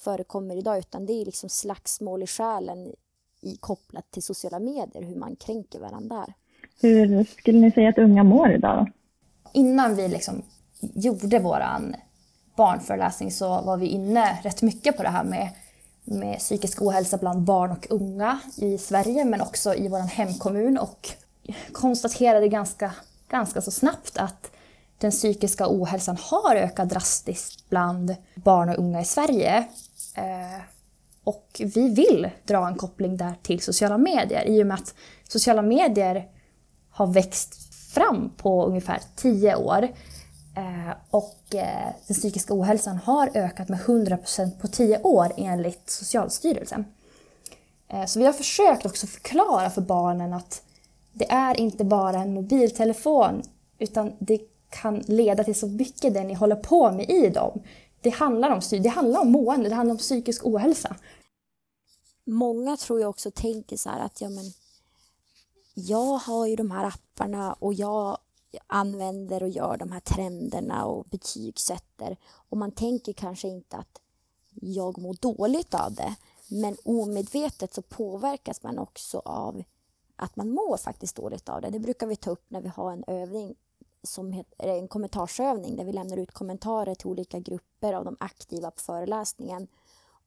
förekommer 0.00 0.56
idag 0.56 0.78
utan 0.78 1.06
det 1.06 1.12
är 1.12 1.24
liksom 1.24 1.48
slagsmål 1.48 2.22
i 2.22 2.26
själen 2.26 2.92
i, 3.40 3.56
kopplat 3.56 4.10
till 4.10 4.22
sociala 4.22 4.58
medier, 4.58 5.02
hur 5.02 5.16
man 5.16 5.36
kränker 5.36 5.80
varandra 5.80 6.16
där. 6.16 6.34
Hur 6.80 7.24
skulle 7.24 7.58
ni 7.58 7.70
säga 7.70 7.88
att 7.88 7.98
unga 7.98 8.24
mår 8.24 8.52
idag? 8.52 8.92
Innan 9.52 9.96
vi 9.96 10.08
liksom 10.08 10.42
gjorde 10.80 11.38
våran 11.38 11.96
barnföreläsning 12.56 13.30
så 13.30 13.60
var 13.60 13.76
vi 13.76 13.86
inne 13.86 14.38
rätt 14.42 14.62
mycket 14.62 14.96
på 14.96 15.02
det 15.02 15.08
här 15.08 15.24
med, 15.24 15.48
med 16.04 16.38
psykisk 16.38 16.82
ohälsa 16.82 17.16
bland 17.16 17.42
barn 17.42 17.70
och 17.70 17.86
unga 17.90 18.40
i 18.56 18.78
Sverige 18.78 19.24
men 19.24 19.40
också 19.40 19.74
i 19.74 19.88
vår 19.88 19.98
hemkommun 19.98 20.78
och 20.78 21.08
konstaterade 21.72 22.48
ganska, 22.48 22.92
ganska 23.28 23.60
så 23.60 23.70
snabbt 23.70 24.18
att 24.18 24.50
den 24.98 25.10
psykiska 25.10 25.64
ohälsan 25.68 26.16
har 26.20 26.56
ökat 26.56 26.88
drastiskt 26.88 27.68
bland 27.70 28.16
barn 28.34 28.68
och 28.68 28.78
unga 28.78 29.00
i 29.00 29.04
Sverige. 29.04 29.64
Eh, 30.20 30.60
och 31.24 31.62
vi 31.74 31.88
vill 31.88 32.30
dra 32.44 32.68
en 32.68 32.74
koppling 32.74 33.16
där 33.16 33.34
till 33.42 33.60
sociala 33.60 33.98
medier 33.98 34.44
i 34.44 34.62
och 34.62 34.66
med 34.66 34.74
att 34.74 34.94
sociala 35.28 35.62
medier 35.62 36.28
har 36.90 37.06
växt 37.06 37.74
fram 37.94 38.30
på 38.36 38.66
ungefär 38.66 39.00
tio 39.16 39.56
år. 39.56 39.88
Eh, 40.56 40.94
och 41.10 41.54
eh, 41.54 41.92
den 42.06 42.14
psykiska 42.14 42.54
ohälsan 42.54 42.96
har 42.96 43.30
ökat 43.34 43.68
med 43.68 43.78
100% 43.80 44.60
på 44.60 44.68
10 44.68 45.02
år 45.02 45.32
enligt 45.36 45.90
Socialstyrelsen. 45.90 46.84
Eh, 47.88 48.04
så 48.04 48.18
vi 48.18 48.26
har 48.26 48.32
försökt 48.32 48.86
också 48.86 49.06
förklara 49.06 49.70
för 49.70 49.80
barnen 49.80 50.32
att 50.32 50.62
det 51.12 51.30
är 51.30 51.60
inte 51.60 51.84
bara 51.84 52.20
en 52.20 52.34
mobiltelefon 52.34 53.42
utan 53.78 54.12
det 54.18 54.40
kan 54.70 54.98
leda 55.06 55.44
till 55.44 55.54
så 55.54 55.66
mycket 55.66 56.14
det 56.14 56.24
ni 56.24 56.34
håller 56.34 56.56
på 56.56 56.92
med 56.92 57.10
i 57.10 57.28
dem. 57.28 57.62
Det 58.02 58.10
handlar 58.10 58.50
om, 58.50 58.60
det 58.70 58.88
handlar 58.88 59.20
om 59.20 59.32
mående, 59.32 59.68
det 59.68 59.74
handlar 59.74 59.94
om 59.94 59.98
psykisk 59.98 60.46
ohälsa. 60.46 60.96
Många 62.24 62.76
tror 62.76 63.00
jag 63.00 63.10
också 63.10 63.30
tänker 63.30 63.76
så 63.76 63.90
här 63.90 64.00
att 64.00 64.20
ja, 64.20 64.28
men 64.28 64.44
jag 65.74 66.16
har 66.16 66.46
ju 66.46 66.56
de 66.56 66.70
här 66.70 66.84
apparna 66.84 67.52
och 67.52 67.74
jag 67.74 68.18
använder 68.66 69.42
och 69.42 69.48
gör 69.48 69.76
de 69.76 69.92
här 69.92 70.00
trenderna 70.00 70.84
och 70.86 71.04
betygsätter. 71.10 72.16
Och 72.48 72.56
man 72.56 72.72
tänker 72.72 73.12
kanske 73.12 73.48
inte 73.48 73.76
att 73.76 74.00
jag 74.54 74.98
mår 74.98 75.14
dåligt 75.20 75.74
av 75.74 75.94
det. 75.94 76.14
Men 76.48 76.76
omedvetet 76.84 77.74
så 77.74 77.82
påverkas 77.82 78.62
man 78.62 78.78
också 78.78 79.18
av 79.24 79.62
att 80.16 80.36
man 80.36 80.50
mår 80.50 80.76
faktiskt 80.76 81.16
dåligt 81.16 81.48
av 81.48 81.60
det. 81.60 81.70
Det 81.70 81.78
brukar 81.78 82.06
vi 82.06 82.16
ta 82.16 82.30
upp 82.30 82.44
när 82.48 82.60
vi 82.60 82.68
har 82.68 82.92
en 82.92 83.04
övning 83.06 83.54
som 84.02 84.32
heter 84.32 84.68
en 84.68 84.88
kommentarsövning 84.88 85.76
där 85.76 85.84
vi 85.84 85.92
lämnar 85.92 86.16
ut 86.16 86.30
kommentarer 86.30 86.94
till 86.94 87.06
olika 87.06 87.38
grupper 87.38 87.92
av 87.92 88.04
de 88.04 88.16
aktiva 88.20 88.70
på 88.70 88.80
föreläsningen. 88.80 89.68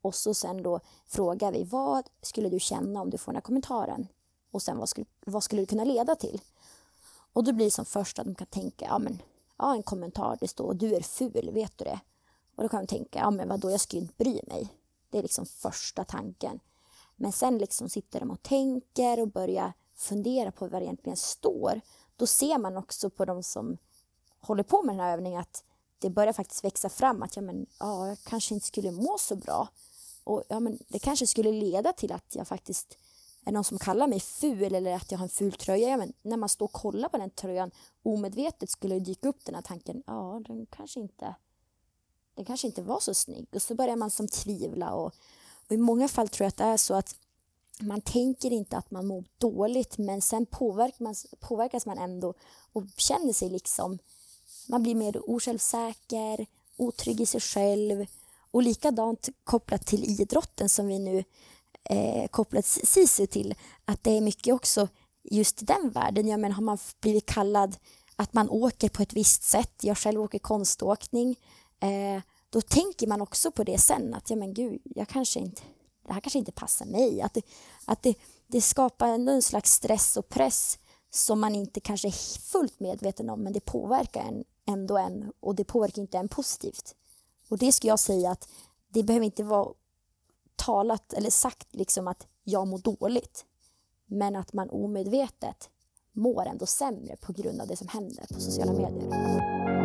Och 0.02 0.16
så 0.16 0.34
sen 0.34 0.64
då 0.64 0.80
frågar 1.06 1.52
vi 1.52 1.64
vad 1.64 2.10
skulle 2.22 2.50
du 2.50 2.60
känna 2.60 3.02
om 3.02 3.10
du 3.10 3.18
får 3.18 3.32
den 3.32 3.36
här 3.36 3.42
kommentaren? 3.42 4.08
Och 4.52 4.62
sen 4.62 4.78
vad 4.78 4.90
skulle, 4.90 5.06
vad 5.26 5.44
skulle 5.44 5.62
det 5.62 5.66
kunna 5.66 5.84
leda 5.84 6.16
till? 6.16 6.42
Och 7.34 7.44
då 7.44 7.54
blir 7.54 7.66
det 7.66 7.72
som 7.72 7.86
först 7.86 8.20
att 8.20 8.26
de 8.26 8.36
kan 8.36 8.48
tänka, 8.48 8.86
ja 8.86 9.00
men, 9.00 9.22
ja 9.58 9.76
en 9.76 9.84
kommentar, 9.84 10.38
det 10.40 10.48
står 10.48 10.74
du 10.74 10.96
är 10.96 11.02
ful, 11.02 11.50
vet 11.54 11.78
du 11.78 11.86
det? 11.86 12.00
Och 12.56 12.64
då 12.64 12.70
kan 12.70 12.86
de 12.86 12.88
tänka, 12.88 13.20
ja 13.20 13.32
men 13.32 13.48
vadå, 13.50 13.72
jag 13.72 13.80
skulle 13.80 14.02
inte 14.02 14.14
bry 14.18 14.40
mig. 14.48 14.70
Det 15.10 15.18
är 15.18 15.22
liksom 15.22 15.46
första 15.46 16.04
tanken. 16.04 16.60
Men 17.16 17.32
sen 17.32 17.58
liksom 17.58 17.90
sitter 17.90 18.20
de 18.20 18.32
och 18.32 18.44
tänker 18.44 19.22
och 19.22 19.28
börjar 19.28 19.74
fundera 19.96 20.52
på 20.52 20.68
vad 20.68 20.82
det 20.82 20.86
egentligen 20.86 21.18
står. 21.18 21.82
Då 22.24 22.28
ser 22.28 22.58
man 22.58 22.78
också 22.78 23.10
på 23.10 23.26
de 23.26 23.44
som 23.44 23.78
håller 24.40 24.64
på 24.64 24.84
med 24.84 24.96
den 24.96 25.00
här 25.00 25.14
övningen 25.14 25.42
att 25.42 25.64
det 26.00 26.10
börjar 26.10 26.34
faktiskt 26.34 26.64
växa 26.64 26.90
fram 26.90 27.24
att 27.24 27.36
ja, 27.36 27.42
men, 27.42 27.66
ja, 27.80 28.08
jag 28.08 28.18
kanske 28.24 28.54
inte 28.54 28.68
skulle 28.68 28.92
må 28.92 29.18
så 29.20 29.36
bra. 29.36 29.68
Och 30.24 30.44
ja, 30.50 30.60
men 30.60 30.80
det 30.88 31.00
kanske 31.00 31.28
skulle 31.28 31.52
leda 31.52 31.94
till 31.94 32.12
att 32.12 32.36
jag 32.36 32.48
faktiskt 32.48 32.98
är 33.46 33.52
någon 33.52 33.64
som 33.64 33.78
kallar 33.78 34.08
mig 34.08 34.20
ful 34.20 34.76
eller 34.76 34.96
att 34.96 35.12
jag 35.12 35.20
har 35.20 35.24
en 35.24 35.30
ful 35.30 35.52
tröja. 35.52 35.90
Ja, 35.90 35.98
men 35.98 36.14
när 36.22 36.38
man 36.38 36.50
står 36.50 36.66
och 36.66 36.72
kollar 36.72 37.10
på 37.10 37.18
den 37.18 37.30
tröjan 37.30 37.72
omedvetet 38.04 38.70
skulle 38.70 38.96
det 38.96 39.06
dyka 39.06 39.30
upp 39.30 39.46
den 39.46 39.56
här 39.56 39.62
tanken. 39.62 40.04
Ja, 40.08 40.42
den 40.48 40.66
kanske 40.66 41.00
inte, 41.00 41.36
den 42.36 42.46
kanske 42.46 42.68
inte 42.68 42.82
var 42.82 43.00
så 43.00 43.14
snygg. 43.14 43.48
Och 43.56 43.62
så 43.62 43.76
börjar 43.76 43.96
man 43.96 44.12
som 44.12 44.28
tvivla. 44.28 44.94
Och, 44.94 45.14
och 45.68 45.72
i 45.72 45.78
många 45.78 46.08
fall 46.08 46.30
tror 46.30 46.46
jag 46.46 46.50
att 46.50 46.58
det 46.58 46.64
är 46.64 46.78
så 46.78 46.94
att 46.94 47.16
man 47.80 48.02
tänker 48.02 48.52
inte 48.52 48.78
att 48.78 48.92
man 48.92 49.08
mår 49.08 49.24
dåligt 49.38 49.98
men 49.98 50.22
sen 50.22 50.46
påverkas 50.46 51.00
man, 51.00 51.16
påverkas 51.40 51.86
man 51.86 51.98
ändå 51.98 52.34
och 52.74 52.84
känner 52.98 53.34
sig 53.34 53.50
liksom... 53.50 54.00
Man 54.68 54.84
blir 54.84 54.96
mer 54.96 55.30
osjälvsäker, 55.30 56.46
otrygg 56.78 57.22
i 57.22 57.26
sig 57.26 57.42
själv 57.42 58.06
och 58.52 58.64
likadant 58.64 59.30
kopplat 59.44 59.86
till 59.86 60.04
idrotten 60.04 60.70
som 60.70 60.88
vi 60.88 61.00
nu 61.00 61.24
eh, 61.84 62.28
kopplat 62.28 62.66
SISU 62.66 63.28
till, 63.28 63.56
att 63.86 64.04
det 64.04 64.12
är 64.12 64.22
mycket 64.22 64.54
också 64.54 64.88
just 65.24 65.62
i 65.62 65.66
den 65.66 65.90
världen. 65.90 66.28
Jag 66.28 66.40
menar, 66.40 66.56
har 66.56 66.64
man 66.64 66.78
blivit 67.00 67.26
kallad 67.26 67.78
att 68.16 68.34
man 68.34 68.50
åker 68.50 68.90
på 68.90 69.02
ett 69.02 69.14
visst 69.14 69.44
sätt, 69.44 69.74
jag 69.82 69.98
själv 69.98 70.22
åker 70.22 70.40
konståkning, 70.40 71.36
eh, 71.80 72.22
då 72.50 72.62
tänker 72.62 73.08
man 73.08 73.22
också 73.22 73.52
på 73.52 73.64
det 73.64 73.78
sen, 73.78 74.14
att 74.14 74.30
ja 74.30 74.36
men 74.36 74.54
gud, 74.54 74.82
jag 74.84 75.08
kanske 75.08 75.40
inte, 75.40 75.62
det 76.04 76.14
här 76.14 76.22
kanske 76.22 76.40
inte 76.40 76.52
passar 76.52 76.86
mig. 76.86 77.22
Att 77.22 77.34
det, 77.34 77.42
att 77.86 78.04
det, 78.04 78.16
det 78.48 78.62
skapar 78.62 79.08
ändå 79.08 79.32
en 79.32 79.42
slags 79.42 79.72
stress 79.72 80.18
och 80.18 80.30
press 80.30 80.80
som 81.10 81.40
man 81.40 81.56
inte 81.56 81.80
kanske 81.80 82.08
är 82.08 82.40
fullt 82.40 82.80
medveten 82.80 83.30
om, 83.30 83.44
men 83.44 83.54
det 83.54 83.66
påverkar 83.66 84.22
en 84.22 84.44
ändå 84.66 84.98
en 84.98 85.32
och 85.40 85.56
det 85.56 85.64
påverkar 85.64 86.02
inte 86.02 86.18
en 86.18 86.30
positivt. 86.30 86.96
Och 87.50 87.58
det 87.58 87.72
skulle 87.72 87.92
jag 87.92 88.00
säga 88.00 88.32
att 88.32 88.50
det 88.88 89.04
behöver 89.04 89.26
inte 89.26 89.44
vara 89.44 89.74
talat 90.56 91.14
eller 91.14 91.30
sagt 91.30 91.76
liksom 91.76 92.08
att 92.08 92.28
jag 92.44 92.68
mår 92.68 92.80
dåligt. 92.80 93.46
Men 94.06 94.36
att 94.36 94.54
man 94.54 94.70
omedvetet 94.70 95.70
mår 96.12 96.46
ändå 96.46 96.66
sämre 96.66 97.16
på 97.16 97.34
grund 97.34 97.62
av 97.62 97.68
det 97.68 97.76
som 97.76 97.88
händer 97.88 98.26
på 98.34 98.40
sociala 98.40 98.74
medier. 98.74 99.83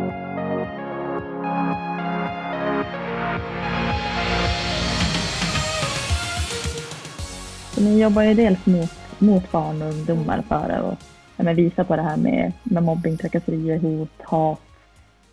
Så 7.79 7.85
ni 7.85 8.01
jobbar 8.01 8.23
ju 8.23 8.33
dels 8.33 8.65
mot, 8.65 8.91
mot 9.19 9.51
barn 9.51 9.81
och 9.81 9.87
ungdomar 9.87 10.41
för 10.41 10.69
att 10.69 11.05
ja, 11.37 11.53
visa 11.53 11.83
på 11.83 11.95
det 11.95 12.01
här 12.01 12.17
med, 12.17 12.51
med 12.63 12.83
mobbing, 12.83 13.17
trakasserier, 13.17 13.79
hot, 13.79 14.21
hat, 14.21 14.59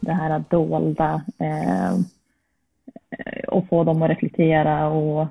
det 0.01 0.13
här 0.13 0.45
dolda 0.51 1.23
eh, 1.39 1.95
och 3.49 3.69
få 3.69 3.85
dem 3.85 4.03
att 4.03 4.11
reflektera 4.11 4.89
och 4.89 5.27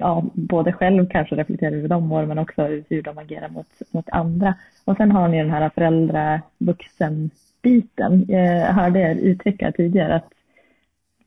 ja, 0.00 0.24
både 0.34 0.72
själv 0.72 1.08
kanske 1.08 1.36
reflektera 1.36 1.74
över 1.74 1.88
de 1.88 2.12
år 2.12 2.26
men 2.26 2.38
också 2.38 2.62
hur 2.88 3.02
de 3.02 3.18
agerar 3.18 3.48
mot, 3.48 3.66
mot 3.90 4.10
andra. 4.10 4.54
Och 4.84 4.96
sen 4.96 5.10
har 5.10 5.28
ni 5.28 5.38
den 5.38 5.50
här 5.50 5.70
föräldra-vuxen-biten. 5.74 8.24
Jag 8.28 8.72
hörde 8.72 9.00
er 9.00 9.14
uttrycka 9.14 9.72
tidigare 9.72 10.14
att 10.14 10.30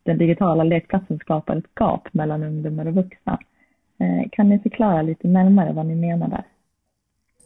den 0.04 0.18
digitala 0.18 0.64
lekplatsen 0.64 1.20
skapar 1.20 1.56
ett 1.56 1.76
gap 1.76 2.14
mellan 2.14 2.44
ungdomar 2.44 2.88
och 2.88 2.94
vuxna. 2.94 3.40
Eh, 4.00 4.30
kan 4.32 4.50
ni 4.50 4.60
förklara 4.60 5.02
lite 5.02 5.28
närmare 5.28 5.74
vad 5.74 5.86
ni 5.86 5.96
menar 5.96 6.28
där? 6.28 6.48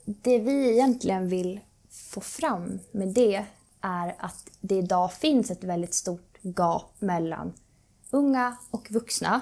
Det 0.06 0.40
vi 0.40 0.72
egentligen 0.72 1.30
vill 1.30 1.60
få 1.90 2.22
fram 2.22 2.80
med 2.92 3.08
det 3.08 3.46
är 3.82 4.16
att 4.18 4.50
det 4.62 4.76
idag 4.76 5.14
finns 5.14 5.52
ett 5.52 5.64
väldigt 5.64 5.94
stort 5.94 6.38
gap 6.42 6.94
mellan 7.00 7.54
unga 8.12 8.58
och 8.72 8.92
vuxna, 8.92 9.42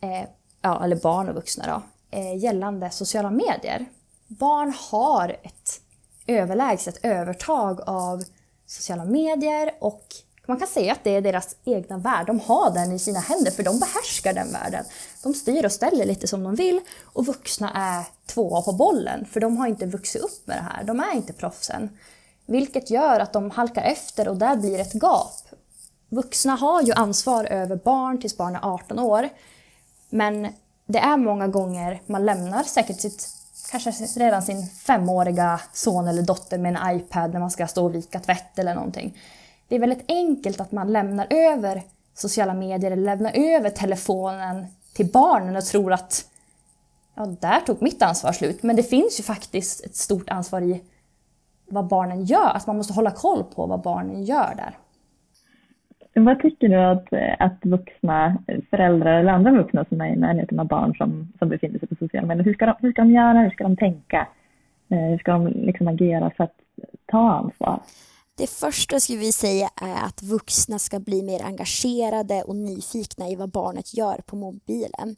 eh, 0.00 0.28
ja, 0.62 0.84
eller 0.84 0.96
barn 0.96 1.28
och 1.28 1.34
vuxna 1.34 1.64
då, 1.66 1.82
eh, 2.18 2.36
gällande 2.38 2.90
sociala 2.90 3.30
medier. 3.30 3.86
Barn 4.26 4.72
har 4.90 5.28
ett 5.28 5.80
överlägset 6.26 7.04
övertag 7.04 7.80
av 7.86 8.22
sociala 8.66 9.04
medier 9.04 9.70
och 9.80 10.04
man 10.46 10.58
kan 10.58 10.68
säga 10.68 10.92
att 10.92 11.04
det 11.04 11.16
är 11.16 11.20
deras 11.20 11.56
egna 11.64 11.98
värld. 11.98 12.26
De 12.26 12.40
har 12.40 12.70
den 12.70 12.92
i 12.92 12.98
sina 12.98 13.20
händer 13.20 13.50
för 13.50 13.62
de 13.62 13.78
behärskar 13.78 14.34
den 14.34 14.52
världen. 14.52 14.84
De 15.22 15.34
styr 15.34 15.64
och 15.64 15.72
ställer 15.72 16.06
lite 16.06 16.26
som 16.26 16.42
de 16.42 16.54
vill 16.54 16.80
och 17.02 17.26
vuxna 17.26 17.72
är 17.74 18.04
tvåa 18.26 18.62
på 18.62 18.72
bollen 18.72 19.24
för 19.24 19.40
de 19.40 19.56
har 19.56 19.66
inte 19.66 19.86
vuxit 19.86 20.22
upp 20.22 20.46
med 20.46 20.56
det 20.56 20.62
här. 20.62 20.84
De 20.84 21.00
är 21.00 21.16
inte 21.16 21.32
proffsen. 21.32 21.98
Vilket 22.46 22.90
gör 22.90 23.20
att 23.20 23.32
de 23.32 23.50
halkar 23.50 23.82
efter 23.82 24.28
och 24.28 24.36
där 24.36 24.56
blir 24.56 24.78
ett 24.78 24.94
gap. 24.94 25.34
Vuxna 26.08 26.52
har 26.52 26.82
ju 26.82 26.92
ansvar 26.92 27.44
över 27.44 27.76
barn 27.76 28.20
tills 28.20 28.36
barn 28.36 28.56
är 28.56 28.74
18 28.74 28.98
år. 28.98 29.28
Men 30.10 30.48
det 30.86 30.98
är 30.98 31.16
många 31.16 31.48
gånger 31.48 32.02
man 32.06 32.26
lämnar 32.26 32.62
säkert 32.62 33.00
sitt 33.00 33.28
kanske 33.70 33.90
redan 33.90 34.42
sin 34.42 34.66
femåriga 34.66 35.60
son 35.72 36.08
eller 36.08 36.22
dotter 36.22 36.58
med 36.58 36.76
en 36.76 36.96
iPad 36.96 37.32
när 37.32 37.40
man 37.40 37.50
ska 37.50 37.66
stå 37.66 37.84
och 37.84 37.94
vika 37.94 38.20
tvätt 38.20 38.58
eller 38.58 38.74
någonting. 38.74 39.18
Det 39.70 39.76
är 39.76 39.80
väldigt 39.80 40.04
enkelt 40.08 40.60
att 40.60 40.72
man 40.72 40.92
lämnar 40.92 41.26
över 41.30 41.82
sociala 42.14 42.54
medier 42.54 42.90
eller 42.90 43.02
lämnar 43.02 43.32
över 43.34 43.70
telefonen 43.70 44.66
till 44.96 45.10
barnen 45.12 45.56
och 45.56 45.64
tror 45.64 45.92
att 45.92 46.24
ja, 47.14 47.26
där 47.40 47.60
tog 47.60 47.82
mitt 47.82 48.02
ansvar 48.02 48.32
slut. 48.32 48.62
Men 48.62 48.76
det 48.76 48.82
finns 48.82 49.20
ju 49.20 49.24
faktiskt 49.24 49.84
ett 49.86 49.96
stort 49.96 50.30
ansvar 50.30 50.60
i 50.60 50.82
vad 51.68 51.88
barnen 51.88 52.24
gör. 52.24 52.50
Att 52.56 52.66
man 52.66 52.76
måste 52.76 52.92
hålla 52.92 53.10
koll 53.10 53.44
på 53.44 53.66
vad 53.66 53.80
barnen 53.80 54.24
gör 54.24 54.54
där. 54.56 54.74
Vad 56.24 56.40
tycker 56.40 56.68
du 56.68 56.76
att, 56.76 57.08
att 57.38 57.66
vuxna 57.66 58.38
föräldrar 58.70 59.20
eller 59.20 59.32
andra 59.32 59.52
vuxna 59.52 59.84
som 59.84 60.00
är 60.00 60.08
i 60.12 60.16
närheten 60.16 60.60
av 60.60 60.66
barn 60.66 60.94
som, 60.94 61.32
som 61.38 61.48
befinner 61.48 61.78
sig 61.78 61.88
på 61.88 61.94
sociala 61.94 62.26
medier, 62.26 62.44
hur 62.44 62.54
ska, 62.54 62.66
de, 62.66 62.74
hur 62.78 62.92
ska 62.92 63.02
de 63.02 63.10
göra, 63.10 63.38
hur 63.38 63.50
ska 63.50 63.64
de 63.64 63.76
tänka? 63.76 64.26
Eh, 64.88 64.98
hur 64.98 65.18
ska 65.18 65.32
de 65.32 65.46
liksom 65.46 65.88
agera 65.88 66.30
för 66.36 66.44
att 66.44 66.56
ta 67.06 67.30
ansvar? 67.32 67.80
Det 68.40 68.46
första 68.46 69.00
skulle 69.00 69.18
vi 69.18 69.32
säga 69.32 69.70
är 69.76 69.94
att 69.94 70.22
vuxna 70.22 70.78
ska 70.78 71.00
bli 71.00 71.22
mer 71.22 71.42
engagerade 71.42 72.42
och 72.42 72.56
nyfikna 72.56 73.28
i 73.28 73.36
vad 73.36 73.50
barnet 73.50 73.94
gör 73.94 74.18
på 74.26 74.36
mobilen. 74.36 75.16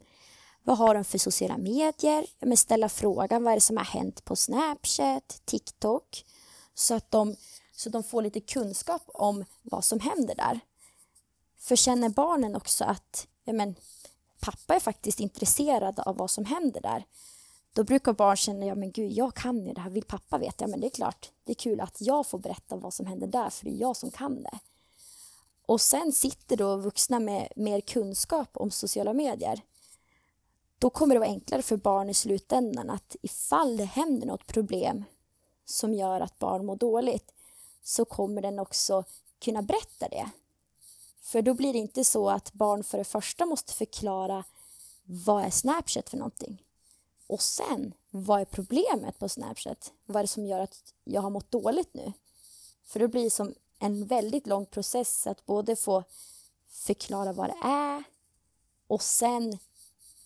Vad 0.63 0.77
har 0.77 0.95
de 0.95 1.03
för 1.03 1.17
sociala 1.17 1.57
medier? 1.57 2.25
Men 2.39 2.57
ställa 2.57 2.89
frågan 2.89 3.43
vad 3.43 3.51
är 3.51 3.57
det 3.57 3.61
som 3.61 3.77
har 3.77 3.83
hänt 3.83 4.25
på 4.25 4.35
Snapchat, 4.35 5.41
TikTok? 5.45 6.25
Så 6.73 6.93
att 6.93 7.11
de, 7.11 7.35
så 7.71 7.89
de 7.89 8.03
får 8.03 8.21
lite 8.21 8.39
kunskap 8.39 9.01
om 9.07 9.45
vad 9.61 9.83
som 9.83 9.99
händer 9.99 10.35
där. 10.35 10.59
För 11.59 11.75
känner 11.75 12.09
barnen 12.09 12.55
också 12.55 12.83
att 12.83 13.27
ja 13.43 13.53
men, 13.53 13.75
pappa 14.39 14.75
är 14.75 14.79
faktiskt 14.79 15.19
intresserad 15.19 15.99
av 15.99 16.17
vad 16.17 16.31
som 16.31 16.45
händer 16.45 16.81
där, 16.81 17.05
då 17.73 17.83
brukar 17.83 18.13
barn 18.13 18.37
känna, 18.37 18.65
ja 18.65 18.75
men 18.75 18.91
gud, 18.91 19.11
jag 19.11 19.33
kan 19.33 19.65
ju 19.65 19.73
det 19.73 19.81
här, 19.81 19.89
vill 19.89 20.03
pappa 20.03 20.37
veta? 20.37 20.63
Ja 20.63 20.67
men 20.67 20.79
det 20.79 20.87
är 20.87 20.89
klart, 20.89 21.31
det 21.43 21.51
är 21.51 21.55
kul 21.55 21.81
att 21.81 22.01
jag 22.01 22.27
får 22.27 22.39
berätta 22.39 22.75
vad 22.75 22.93
som 22.93 23.05
händer 23.05 23.27
där, 23.27 23.49
för 23.49 23.65
det 23.65 23.71
är 23.71 23.81
jag 23.81 23.97
som 23.97 24.11
kan 24.11 24.43
det. 24.43 24.59
Och 25.65 25.81
sen 25.81 26.11
sitter 26.11 26.57
då 26.57 26.75
vuxna 26.77 27.19
med 27.19 27.53
mer 27.55 27.81
kunskap 27.81 28.49
om 28.53 28.71
sociala 28.71 29.13
medier. 29.13 29.61
Då 30.79 30.89
kommer 30.89 31.15
det 31.15 31.19
vara 31.19 31.29
enklare 31.29 31.61
för 31.61 31.77
barn 31.77 32.09
i 32.09 32.13
slutändan 32.13 32.89
att 32.89 33.15
ifall 33.21 33.77
det 33.77 33.85
händer 33.85 34.27
något 34.27 34.47
problem 34.47 35.03
som 35.65 35.93
gör 35.93 36.21
att 36.21 36.39
barn 36.39 36.65
mår 36.65 36.75
dåligt 36.75 37.31
så 37.83 38.05
kommer 38.05 38.41
den 38.41 38.59
också 38.59 39.03
kunna 39.39 39.61
berätta 39.61 40.09
det. 40.09 40.29
För 41.21 41.41
då 41.41 41.53
blir 41.53 41.73
det 41.73 41.79
inte 41.79 42.05
så 42.05 42.29
att 42.29 42.53
barn 42.53 42.83
för 42.83 42.97
det 42.97 43.03
första 43.03 43.45
måste 43.45 43.73
förklara 43.73 44.43
vad 45.05 45.43
är 45.43 45.49
Snapchat 45.49 46.09
för 46.09 46.17
någonting? 46.17 46.63
Och 47.27 47.41
sen, 47.41 47.93
vad 48.09 48.41
är 48.41 48.45
problemet 48.45 49.19
på 49.19 49.29
Snapchat? 49.29 49.93
Vad 50.05 50.17
är 50.17 50.23
det 50.23 50.27
som 50.27 50.45
gör 50.45 50.59
att 50.59 50.93
jag 51.03 51.21
har 51.21 51.29
mått 51.29 51.51
dåligt 51.51 51.93
nu? 51.93 52.13
För 52.85 52.99
det 52.99 53.07
blir 53.07 53.29
som 53.29 53.53
en 53.79 54.05
väldigt 54.05 54.47
lång 54.47 54.65
process 54.65 55.27
att 55.27 55.45
både 55.45 55.75
få 55.75 56.03
förklara 56.69 57.33
vad 57.33 57.49
det 57.49 57.67
är 57.67 58.03
och 58.87 59.01
sen 59.01 59.59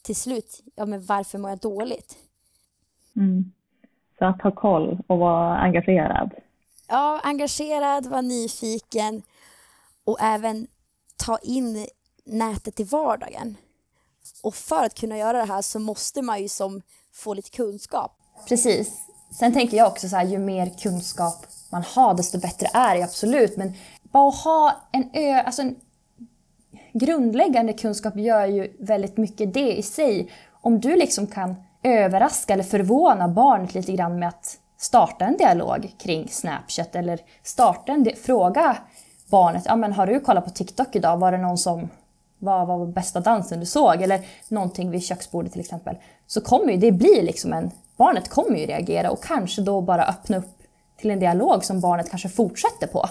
till 0.01 0.15
slut, 0.15 0.61
ja 0.75 0.85
men 0.85 1.05
varför 1.05 1.37
mår 1.37 1.49
jag 1.49 1.59
dåligt? 1.59 2.17
Mm. 3.15 3.51
Så 4.17 4.25
att 4.25 4.41
ha 4.41 4.51
koll 4.51 5.03
och 5.07 5.17
vara 5.17 5.57
engagerad. 5.57 6.31
Ja, 6.87 7.19
engagerad, 7.23 8.05
vara 8.05 8.21
nyfiken 8.21 9.21
och 10.03 10.17
även 10.21 10.67
ta 11.17 11.37
in 11.37 11.87
nätet 12.23 12.79
i 12.79 12.83
vardagen. 12.83 13.57
Och 14.43 14.55
för 14.55 14.85
att 14.85 14.95
kunna 14.95 15.17
göra 15.17 15.37
det 15.37 15.53
här 15.53 15.61
så 15.61 15.79
måste 15.79 16.21
man 16.21 16.41
ju 16.41 16.49
som 16.49 16.81
få 17.13 17.33
lite 17.33 17.49
kunskap. 17.49 18.11
Precis. 18.47 18.91
Sen 19.39 19.53
tänker 19.53 19.77
jag 19.77 19.87
också 19.87 20.09
så 20.09 20.15
här, 20.15 20.25
ju 20.25 20.37
mer 20.37 20.77
kunskap 20.79 21.45
man 21.69 21.83
har 21.83 22.13
desto 22.13 22.39
bättre 22.39 22.67
är 22.73 22.95
det 22.95 23.03
absolut. 23.03 23.57
Men 23.57 23.73
bara 24.01 24.29
att 24.29 24.43
ha 24.43 24.75
en, 24.91 25.09
ö, 25.13 25.41
alltså 25.41 25.61
en 25.61 25.75
grundläggande 26.93 27.73
kunskap 27.73 28.17
gör 28.17 28.45
ju 28.45 28.75
väldigt 28.79 29.17
mycket 29.17 29.53
det 29.53 29.77
i 29.77 29.83
sig. 29.83 30.31
Om 30.61 30.79
du 30.79 30.95
liksom 30.95 31.27
kan 31.27 31.55
överraska 31.83 32.53
eller 32.53 32.63
förvåna 32.63 33.27
barnet 33.27 33.73
lite 33.73 33.91
grann 33.91 34.19
med 34.19 34.29
att 34.29 34.57
starta 34.77 35.25
en 35.25 35.37
dialog 35.37 35.95
kring 35.99 36.29
Snapchat 36.29 36.95
eller 36.95 37.19
starta 37.43 37.91
en 37.91 38.11
fråga 38.23 38.77
barnet, 39.29 39.63
ja 39.65 39.75
men 39.75 39.93
har 39.93 40.07
du 40.07 40.19
kollat 40.19 40.45
på 40.45 40.51
TikTok 40.51 40.95
idag? 40.95 41.17
Var 41.17 41.31
det 41.31 41.37
någon 41.37 41.57
som 41.57 41.89
vad 42.39 42.67
var 42.67 42.85
bästa 42.85 43.19
dansen 43.19 43.59
du 43.59 43.65
såg? 43.65 44.01
Eller 44.01 44.21
någonting 44.47 44.91
vid 44.91 45.03
köksbordet 45.03 45.51
till 45.51 45.61
exempel. 45.61 45.95
Så 46.27 46.41
kommer 46.41 46.71
ju 46.71 46.77
det 46.77 46.91
bli 46.91 47.21
liksom 47.21 47.53
en... 47.53 47.71
Barnet 47.97 48.29
kommer 48.29 48.57
ju 48.57 48.65
reagera 48.65 49.11
och 49.11 49.23
kanske 49.23 49.61
då 49.61 49.81
bara 49.81 50.05
öppna 50.05 50.37
upp 50.37 50.57
till 50.97 51.11
en 51.11 51.19
dialog 51.19 51.65
som 51.65 51.81
barnet 51.81 52.09
kanske 52.09 52.29
fortsätter 52.29 52.87
på. 52.87 53.09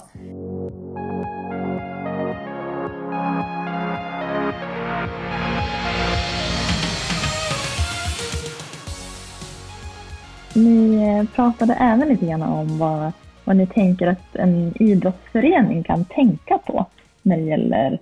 Ni 10.54 11.02
eh, 11.02 11.34
pratade 11.34 11.74
även 11.74 12.08
lite 12.08 12.26
grann 12.26 12.42
om 12.42 12.78
vad, 12.78 13.12
vad 13.44 13.56
ni 13.56 13.66
tänker 13.66 14.06
att 14.06 14.36
en 14.36 14.82
idrottsförening 14.82 15.82
kan 15.82 16.04
tänka 16.04 16.58
på 16.58 16.86
när 17.22 17.36
det 17.36 17.42
gäller 17.42 18.00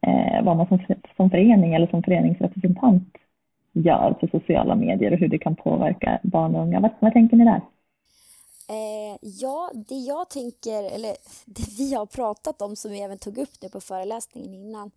eh, 0.00 0.44
vad 0.44 0.56
man 0.56 0.66
som, 0.68 0.78
som 1.16 1.30
förening 1.30 1.74
eller 1.74 1.86
som 1.86 2.02
föreningsrepresentant 2.02 3.16
gör 3.72 4.16
för 4.20 4.28
sociala 4.28 4.74
medier 4.74 5.12
och 5.12 5.18
hur 5.18 5.28
det 5.28 5.38
kan 5.38 5.56
påverka 5.56 6.20
barn 6.22 6.54
och 6.54 6.62
unga. 6.62 6.80
Vad, 6.80 6.90
vad 7.00 7.12
tänker 7.12 7.36
ni 7.36 7.44
där? 7.44 7.60
Eh, 8.70 9.18
ja, 9.20 9.70
det 9.74 9.94
jag 9.94 10.30
tänker, 10.30 10.82
eller 10.82 11.16
det 11.46 11.78
vi 11.78 11.94
har 11.94 12.06
pratat 12.06 12.62
om 12.62 12.76
som 12.76 12.90
vi 12.90 13.00
även 13.00 13.18
tog 13.18 13.38
upp 13.38 13.62
nu 13.62 13.68
på 13.68 13.80
föreläsningen 13.80 14.54
innan, 14.54 14.90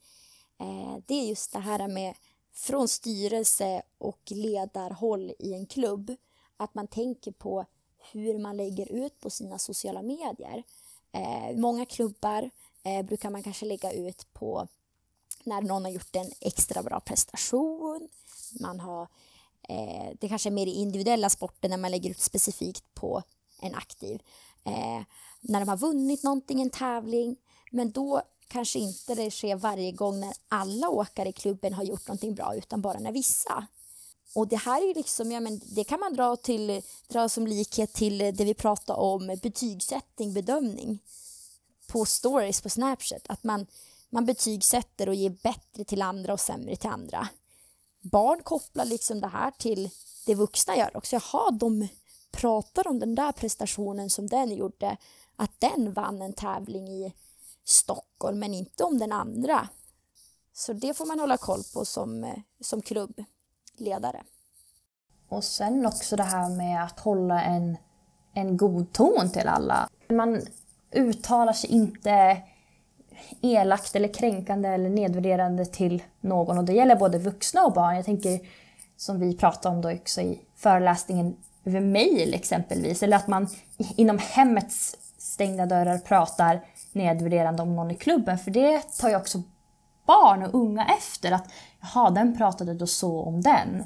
eh, 0.59 0.97
det 1.07 1.13
är 1.13 1.29
just 1.29 1.53
det 1.53 1.59
här 1.59 1.87
med 1.87 2.13
från 2.53 2.87
styrelse 2.87 3.81
och 3.97 4.21
ledarhåll 4.29 5.31
i 5.39 5.53
en 5.53 5.65
klubb, 5.65 6.15
att 6.57 6.73
man 6.73 6.87
tänker 6.87 7.31
på 7.31 7.65
hur 8.11 8.39
man 8.39 8.57
lägger 8.57 8.91
ut 8.91 9.19
på 9.19 9.29
sina 9.29 9.57
sociala 9.57 10.01
medier. 10.01 10.63
Eh, 11.11 11.57
många 11.57 11.85
klubbar 11.85 12.49
eh, 12.83 13.05
brukar 13.05 13.29
man 13.29 13.43
kanske 13.43 13.65
lägga 13.65 13.91
ut 13.91 14.27
på 14.33 14.67
när 15.45 15.61
någon 15.61 15.83
har 15.83 15.91
gjort 15.91 16.15
en 16.15 16.31
extra 16.39 16.83
bra 16.83 16.99
prestation. 16.99 18.09
Man 18.59 18.79
har, 18.79 19.07
eh, 19.69 20.15
det 20.19 20.29
kanske 20.29 20.49
är 20.49 20.51
mer 20.51 20.67
i 20.67 20.73
individuella 20.73 21.29
sporter 21.29 21.69
när 21.69 21.77
man 21.77 21.91
lägger 21.91 22.09
ut 22.09 22.21
specifikt 22.21 22.93
på 22.93 23.23
en 23.61 23.75
aktiv. 23.75 24.21
Eh, 24.63 25.03
när 25.41 25.59
de 25.59 25.69
har 25.69 25.77
vunnit 25.77 26.23
någonting, 26.23 26.61
en 26.61 26.69
tävling. 26.69 27.35
Men 27.71 27.91
då 27.91 28.21
kanske 28.47 28.79
inte 28.79 29.15
det 29.15 29.31
sker 29.31 29.55
varje 29.55 29.91
gång 29.91 30.19
när 30.19 30.33
alla 30.47 30.89
åkare 30.89 31.29
i 31.29 31.33
klubben 31.33 31.73
har 31.73 31.83
gjort 31.83 32.07
någonting 32.07 32.35
bra 32.35 32.55
utan 32.55 32.81
bara 32.81 32.99
när 32.99 33.11
vissa. 33.11 33.67
Och 34.35 34.47
det 34.47 34.55
här 34.55 34.89
är 34.89 34.95
liksom, 34.95 35.31
ja, 35.31 35.39
men 35.39 35.61
det 35.65 35.83
kan 35.83 35.99
man 35.99 36.13
dra, 36.13 36.35
till, 36.35 36.81
dra 37.07 37.29
som 37.29 37.47
likhet 37.47 37.93
till 37.93 38.17
det 38.17 38.45
vi 38.45 38.53
pratade 38.53 38.99
om 38.99 39.37
betygssättning, 39.43 40.33
bedömning 40.33 40.99
på 41.87 42.05
stories 42.05 42.61
på 42.61 42.69
Snapchat. 42.69 43.25
Att 43.29 43.43
man 43.43 43.65
man 44.11 44.25
betygsätter 44.25 45.09
och 45.09 45.15
ger 45.15 45.29
bättre 45.29 45.83
till 45.83 46.01
andra 46.01 46.33
och 46.33 46.39
sämre 46.39 46.75
till 46.75 46.89
andra. 46.89 47.27
Barn 48.01 48.43
kopplar 48.43 48.85
liksom 48.85 49.21
det 49.21 49.27
här 49.27 49.51
till 49.51 49.89
det 50.25 50.35
vuxna 50.35 50.77
gör 50.77 50.97
också. 50.97 51.15
Jaha, 51.15 51.51
de 51.51 51.87
pratar 52.31 52.87
om 52.87 52.99
den 52.99 53.15
där 53.15 53.31
prestationen 53.31 54.09
som 54.09 54.27
den 54.27 54.55
gjorde, 54.55 54.97
att 55.35 55.59
den 55.59 55.93
vann 55.93 56.21
en 56.21 56.33
tävling 56.33 56.87
i 56.87 57.13
Stockholm, 57.65 58.39
men 58.39 58.53
inte 58.53 58.83
om 58.83 58.99
den 58.99 59.11
andra. 59.11 59.67
Så 60.53 60.73
det 60.73 60.93
får 60.93 61.05
man 61.05 61.19
hålla 61.19 61.37
koll 61.37 61.63
på 61.73 61.85
som, 61.85 62.23
eh, 62.23 62.39
som 62.59 62.81
klubbledare. 62.81 64.23
Och 65.29 65.43
sen 65.43 65.85
också 65.85 66.15
det 66.15 66.23
här 66.23 66.49
med 66.49 66.83
att 66.83 66.99
hålla 66.99 67.43
en, 67.43 67.77
en 68.33 68.57
god 68.57 68.93
ton 68.93 69.29
till 69.31 69.47
alla. 69.47 69.89
Man 70.09 70.41
uttalar 70.91 71.53
sig 71.53 71.69
inte 71.69 72.41
elakt 73.41 73.95
eller 73.95 74.13
kränkande 74.13 74.69
eller 74.69 74.89
nedvärderande 74.89 75.65
till 75.65 76.03
någon 76.21 76.57
och 76.57 76.63
det 76.63 76.73
gäller 76.73 76.95
både 76.95 77.17
vuxna 77.17 77.63
och 77.65 77.73
barn. 77.73 77.95
Jag 77.95 78.05
tänker 78.05 78.39
som 78.97 79.19
vi 79.19 79.37
pratade 79.37 79.75
om 79.75 79.81
då 79.81 79.91
också 79.91 80.21
i 80.21 80.39
föreläsningen 80.55 81.35
över 81.65 81.79
mejl 81.79 82.33
exempelvis 82.33 83.03
eller 83.03 83.17
att 83.17 83.27
man 83.27 83.47
inom 83.95 84.19
hemmets 84.21 84.97
stängda 85.17 85.65
dörrar 85.65 85.97
pratar 85.97 86.59
nedvärderande 86.93 87.63
om 87.63 87.75
någon 87.75 87.91
i 87.91 87.95
klubben 87.95 88.37
för 88.37 88.51
det 88.51 88.81
tar 88.99 89.09
ju 89.09 89.15
också 89.15 89.41
barn 90.07 90.43
och 90.43 90.55
unga 90.55 90.85
efter 90.85 91.31
att 91.31 91.51
jaha, 91.81 92.09
den 92.09 92.37
pratade 92.37 92.73
då 92.73 92.87
så 92.87 93.21
om 93.21 93.41
den. 93.41 93.83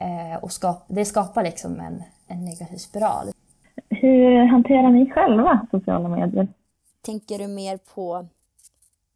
Eh, 0.00 0.42
och 0.42 0.52
skap, 0.52 0.84
det 0.88 1.04
skapar 1.04 1.42
liksom 1.42 1.80
en, 1.80 2.02
en 2.26 2.44
negativ 2.44 2.76
spiral. 2.76 3.26
Hur 3.90 4.44
hanterar 4.44 4.90
ni 4.90 5.10
själva 5.10 5.66
sociala 5.70 6.08
medier? 6.08 6.48
Tänker 7.04 7.38
du 7.38 7.46
mer 7.46 7.78
på 7.94 8.26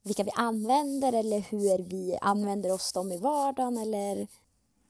vilka 0.03 0.23
vi 0.23 0.31
använder 0.37 1.13
eller 1.13 1.41
hur 1.51 1.83
vi 1.91 2.19
använder 2.21 2.73
oss 2.75 2.93
dem 2.93 3.13
i 3.13 3.19
vardagen 3.19 3.79
eller? 3.79 4.27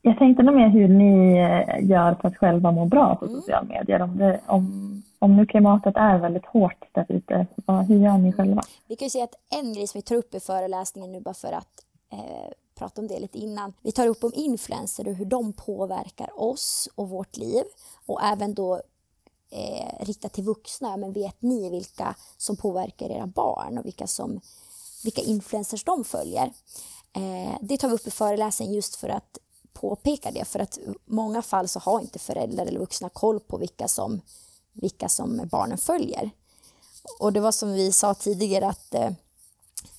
jag 0.05 0.18
tänkte 0.18 0.42
nog 0.42 0.55
mer 0.55 0.68
hur 0.68 0.88
ni 0.88 1.38
eh, 1.38 1.90
gör 1.90 2.14
för 2.14 2.29
att 2.29 2.37
själva 2.37 2.70
må 2.72 2.85
bra 2.85 3.16
på 3.16 3.25
Mm. 3.25 3.40
sociala 3.40 3.62
medier. 3.66 4.03
Om, 4.03 4.18
det, 4.18 4.40
om, 4.46 5.03
om 5.18 5.37
nu 5.37 5.46
klimatet 5.46 5.96
är 5.96 6.18
väldigt 6.18 6.46
hårt 6.46 6.85
där 6.92 7.07
ute, 7.09 7.46
hur 7.88 7.98
gör 7.98 8.18
ni 8.18 8.33
själva? 8.33 8.62
Vi 8.87 8.96
kan 8.96 9.07
ju 9.07 9.11
säga 9.11 9.25
att 9.25 9.35
en 9.62 9.72
grej 9.72 9.87
som 9.87 9.98
vi 9.98 10.03
tar 10.03 10.16
upp 10.16 10.35
i 10.35 10.40
föreläsningen 10.40 11.12
nu 11.12 11.20
bara 11.20 11.35
för 11.35 11.53
att 11.53 11.85
eh, 12.12 12.51
prata 12.75 13.01
om 13.01 13.07
det 13.09 13.18
lite 13.20 13.38
innan. 13.38 13.72
Vi 13.83 13.92
tar 13.92 14.07
upp 14.07 14.25
om 14.25 14.33
influencer 14.35 15.09
och 15.09 15.14
hur 15.14 15.25
de 15.25 15.53
påverkar 15.53 16.40
oss 16.40 16.88
och 16.94 17.09
vårt 17.09 17.37
liv 17.37 17.62
och 18.07 18.22
även 18.22 18.55
då 18.55 18.75
eh, 19.51 20.05
riktat 20.07 20.33
till 20.33 20.44
vuxna. 20.44 20.96
Men 20.96 21.12
vet 21.12 21.42
ni 21.42 21.70
vilka 21.70 22.14
som 22.37 22.57
påverkar 22.57 23.11
era 23.11 23.27
barn 23.27 23.79
och 23.79 23.87
vilka, 23.87 24.07
som, 24.07 24.40
vilka 25.03 25.21
influencers 25.21 25.85
de 25.85 26.05
följer? 26.05 26.53
Eh, 27.12 27.57
det 27.61 27.77
tar 27.77 27.88
vi 27.88 27.95
upp 27.95 28.07
i 28.07 28.11
föreläsningen 28.11 28.75
just 28.75 28.97
för 28.97 29.09
att 29.09 29.38
påpeka 29.73 30.31
det. 30.31 30.45
För 30.45 30.59
att 30.59 30.79
i 30.79 30.95
många 31.05 31.43
fall 31.43 31.69
så 31.69 31.79
har 31.79 32.01
inte 32.01 32.19
föräldrar 32.19 32.67
eller 32.67 32.81
vuxna 32.81 33.09
koll 33.09 33.41
på 33.41 33.57
vilka 33.57 33.88
som, 33.88 34.21
vilka 34.73 35.09
som 35.09 35.49
barnen 35.51 35.79
följer. 35.79 36.31
Och 37.19 37.33
det 37.33 37.41
var 37.41 37.53
som 37.53 37.73
vi 37.73 37.93
sa 37.93 38.15
tidigare 38.15 38.67
att 38.67 38.95
eh, 38.95 39.11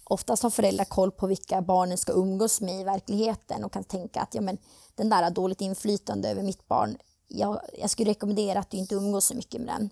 oftast 0.04 0.44
har 0.44 0.50
föräldrar 0.50 0.86
koll 0.86 1.12
på 1.12 1.28
vilka 1.28 1.62
barnen 1.62 1.98
ska 1.98 2.13
umgås 2.13 2.62
med 2.62 2.82
i 2.82 2.84
verkligheten 2.84 3.63
och 3.63 3.74
kan 3.74 3.84
tänka 3.84 4.22
att 4.22 4.36
ja, 4.36 4.42
men, 4.42 4.58
den 4.96 5.10
där 5.10 5.24
har 5.24 5.30
dåligt 5.30 5.62
inflytande 5.62 6.30
över 6.30 6.44
mitt 6.44 6.68
barn. 6.68 6.98
Jag, 7.28 7.60
jag 7.80 7.89
skulle 7.89 8.10
rekommendera 8.10 8.60
att 8.60 8.70
du 8.70 8.78
inte 8.78 8.96
umgås 8.96 9.26
så 9.26 9.36
mycket 9.36 9.62
med 9.62 9.76
den. 9.76 9.89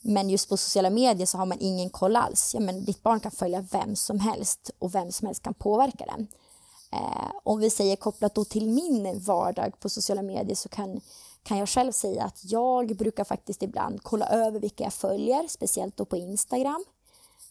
Men 0.00 0.30
just 0.30 0.48
på 0.48 0.56
sociala 0.56 0.90
medier 0.90 1.26
så 1.26 1.38
har 1.38 1.46
man 1.46 1.58
ingen 1.60 1.90
koll 1.90 2.16
alls. 2.16 2.54
Ja, 2.54 2.60
men 2.60 2.84
ditt 2.84 3.02
barn 3.02 3.20
kan 3.20 3.30
följa 3.30 3.60
vem 3.60 3.96
som 3.96 4.20
helst 4.20 4.70
och 4.78 4.94
vem 4.94 5.12
som 5.12 5.26
helst 5.26 5.42
kan 5.42 5.54
påverka 5.54 6.04
den. 6.04 6.28
Eh, 6.92 7.30
om 7.42 7.58
vi 7.60 7.70
säger 7.70 7.96
kopplat 7.96 8.34
då 8.34 8.44
till 8.44 8.66
min 8.66 9.20
vardag 9.20 9.80
på 9.80 9.88
sociala 9.88 10.22
medier 10.22 10.56
så 10.56 10.68
kan, 10.68 11.00
kan 11.42 11.58
jag 11.58 11.68
själv 11.68 11.92
säga 11.92 12.24
att 12.24 12.40
jag 12.44 12.96
brukar 12.96 13.24
faktiskt 13.24 13.62
ibland 13.62 14.02
kolla 14.02 14.26
över 14.26 14.60
vilka 14.60 14.84
jag 14.84 14.92
följer, 14.92 15.48
speciellt 15.48 15.96
då 15.96 16.04
på 16.04 16.16
Instagram. 16.16 16.84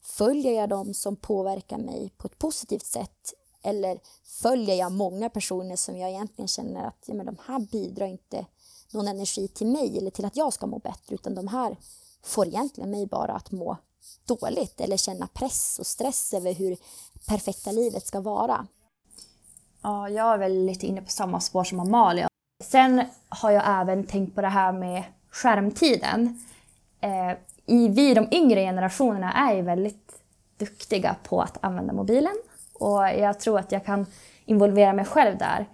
Följer 0.03 0.53
jag 0.53 0.69
dem 0.69 0.93
som 0.93 1.15
påverkar 1.15 1.77
mig 1.77 2.13
på 2.17 2.27
ett 2.27 2.39
positivt 2.39 2.85
sätt 2.85 3.33
eller 3.61 3.99
följer 4.23 4.75
jag 4.75 4.91
många 4.91 5.29
personer 5.29 5.75
som 5.75 5.97
jag 5.97 6.09
egentligen 6.09 6.47
känner 6.47 6.87
att 6.87 7.03
ja, 7.05 7.13
men 7.13 7.25
de 7.25 7.37
här 7.47 7.59
bidrar 7.59 8.07
inte 8.07 8.45
någon 8.91 9.07
energi 9.07 9.47
till 9.47 9.67
mig 9.67 9.97
eller 9.97 10.11
till 10.11 10.25
att 10.25 10.37
jag 10.37 10.53
ska 10.53 10.67
må 10.67 10.79
bättre 10.79 11.15
utan 11.15 11.35
de 11.35 11.47
här 11.47 11.77
får 12.23 12.47
egentligen 12.47 12.91
mig 12.91 13.07
bara 13.07 13.33
att 13.33 13.51
må 13.51 13.77
dåligt 14.25 14.81
eller 14.81 14.97
känna 14.97 15.27
press 15.27 15.79
och 15.79 15.87
stress 15.87 16.33
över 16.33 16.53
hur 16.53 16.77
perfekta 17.27 17.71
livet 17.71 18.07
ska 18.07 18.21
vara. 18.21 18.67
Ja, 19.81 20.09
jag 20.09 20.33
är 20.33 20.37
väl 20.37 20.65
lite 20.65 20.87
inne 20.87 21.01
på 21.01 21.09
samma 21.09 21.39
spår 21.39 21.63
som 21.63 21.79
Amalia. 21.79 22.27
Sen 22.63 23.03
har 23.29 23.51
jag 23.51 23.63
även 23.81 24.03
tänkt 24.03 24.35
på 24.35 24.41
det 24.41 24.47
här 24.47 24.71
med 24.71 25.03
skärmtiden. 25.29 26.45
Eh, 27.01 27.31
i, 27.65 27.87
vi, 27.87 28.13
de 28.13 28.27
yngre 28.31 28.61
generationerna, 28.61 29.33
är 29.33 29.55
ju 29.55 29.61
väldigt 29.61 30.21
duktiga 30.57 31.15
på 31.23 31.41
att 31.41 31.57
använda 31.61 31.93
mobilen. 31.93 32.35
Och 32.73 33.03
jag 33.03 33.39
tror 33.39 33.59
att 33.59 33.71
jag 33.71 33.85
kan 33.85 34.05
involvera 34.45 34.93
mig 34.93 35.05
själv 35.05 35.37
där. 35.37 35.67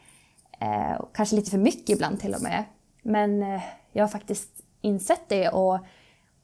Eh, 0.59 1.05
kanske 1.13 1.35
lite 1.35 1.51
för 1.51 1.57
mycket 1.57 1.89
ibland 1.89 2.19
till 2.19 2.33
och 2.33 2.41
med. 2.41 2.63
Men 3.01 3.43
eh, 3.43 3.61
jag 3.91 4.03
har 4.03 4.09
faktiskt 4.09 4.49
insett 4.81 5.21
det 5.27 5.49
och, 5.49 5.79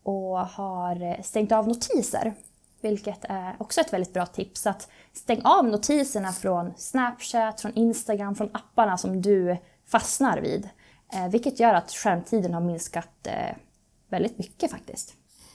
och 0.04 0.40
har 0.40 1.24
stängt 1.24 1.52
av 1.52 1.68
notiser. 1.68 2.34
Vilket 2.82 3.20
är 3.24 3.56
också 3.60 3.82
ett 3.82 3.94
väldigt 3.94 4.14
bra 4.14 4.26
tips. 4.26 4.68
Att 4.68 4.88
stäng 5.14 5.42
av 5.44 5.66
notiserna 5.66 6.32
från 6.32 6.74
Snapchat, 6.78 7.62
från 7.62 7.74
Instagram, 7.74 8.36
från 8.36 8.50
apparna 8.54 8.98
som 8.98 9.22
du 9.22 9.58
fastnar 9.88 10.42
vid. 10.42 10.70
Eh, 11.14 11.28
vilket 11.28 11.60
gör 11.60 11.74
att 11.74 11.92
skärmtiden 11.92 12.54
har 12.54 12.62
minskat 12.62 13.10
eh, 13.24 13.56
väldigt 14.10 14.38
mycket 14.38 14.72
faktiskt. 14.72 15.14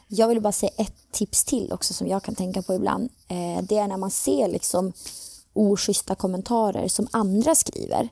Jag 0.08 0.28
vill 0.28 0.40
bara 0.40 0.52
säga 0.52 0.72
ett 0.78 1.12
tips 1.12 1.44
till 1.44 1.72
också 1.72 1.94
som 1.94 2.06
jag 2.06 2.22
kan 2.22 2.34
tänka 2.34 2.62
på 2.62 2.74
ibland. 2.74 3.10
Eh, 3.28 3.62
det 3.62 3.78
är 3.78 3.88
när 3.88 3.96
man 3.96 4.10
ser 4.10 4.48
liksom 4.48 4.92
oschyssta 5.52 6.14
kommentarer 6.14 6.88
som 6.88 7.08
andra 7.12 7.54
skriver. 7.54 8.08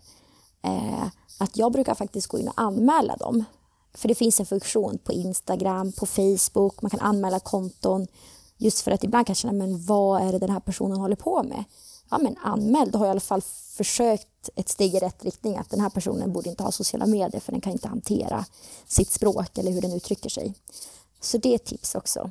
Att 1.38 1.56
jag 1.56 1.72
brukar 1.72 1.94
faktiskt 1.94 2.26
gå 2.26 2.38
in 2.38 2.48
och 2.48 2.54
anmäla 2.56 3.16
dem. 3.16 3.44
För 3.94 4.08
det 4.08 4.14
finns 4.14 4.40
en 4.40 4.46
funktion 4.46 4.98
på 4.98 5.12
Instagram, 5.12 5.92
på 5.92 6.06
Facebook, 6.06 6.82
man 6.82 6.90
kan 6.90 7.00
anmäla 7.00 7.40
konton. 7.40 8.06
Just 8.58 8.84
för 8.84 8.90
att 8.90 9.04
ibland 9.04 9.26
kan 9.26 9.32
jag 9.32 9.36
känna, 9.36 9.52
men 9.52 9.84
vad 9.86 10.28
är 10.28 10.32
det 10.32 10.38
den 10.38 10.50
här 10.50 10.60
personen 10.60 10.96
håller 10.96 11.16
på 11.16 11.42
med? 11.42 11.64
Ja 12.10 12.18
men 12.18 12.36
anmäl, 12.42 12.90
då 12.90 12.98
har 12.98 13.06
jag 13.06 13.10
i 13.10 13.16
alla 13.16 13.20
fall 13.20 13.42
försökt 13.76 14.50
ett 14.56 14.68
steg 14.68 14.94
i 14.94 14.98
rätt 14.98 15.24
riktning. 15.24 15.56
Att 15.56 15.70
den 15.70 15.80
här 15.80 15.90
personen 15.90 16.32
borde 16.32 16.50
inte 16.50 16.62
ha 16.62 16.70
sociala 16.70 17.06
medier 17.06 17.40
för 17.40 17.52
den 17.52 17.60
kan 17.60 17.72
inte 17.72 17.88
hantera 17.88 18.44
sitt 18.86 19.10
språk 19.10 19.58
eller 19.58 19.72
hur 19.72 19.80
den 19.80 19.92
uttrycker 19.92 20.30
sig. 20.30 20.54
Så 21.20 21.38
det 21.38 21.48
är 21.48 21.54
ett 21.54 21.64
tips 21.64 21.94
också. 21.94 22.30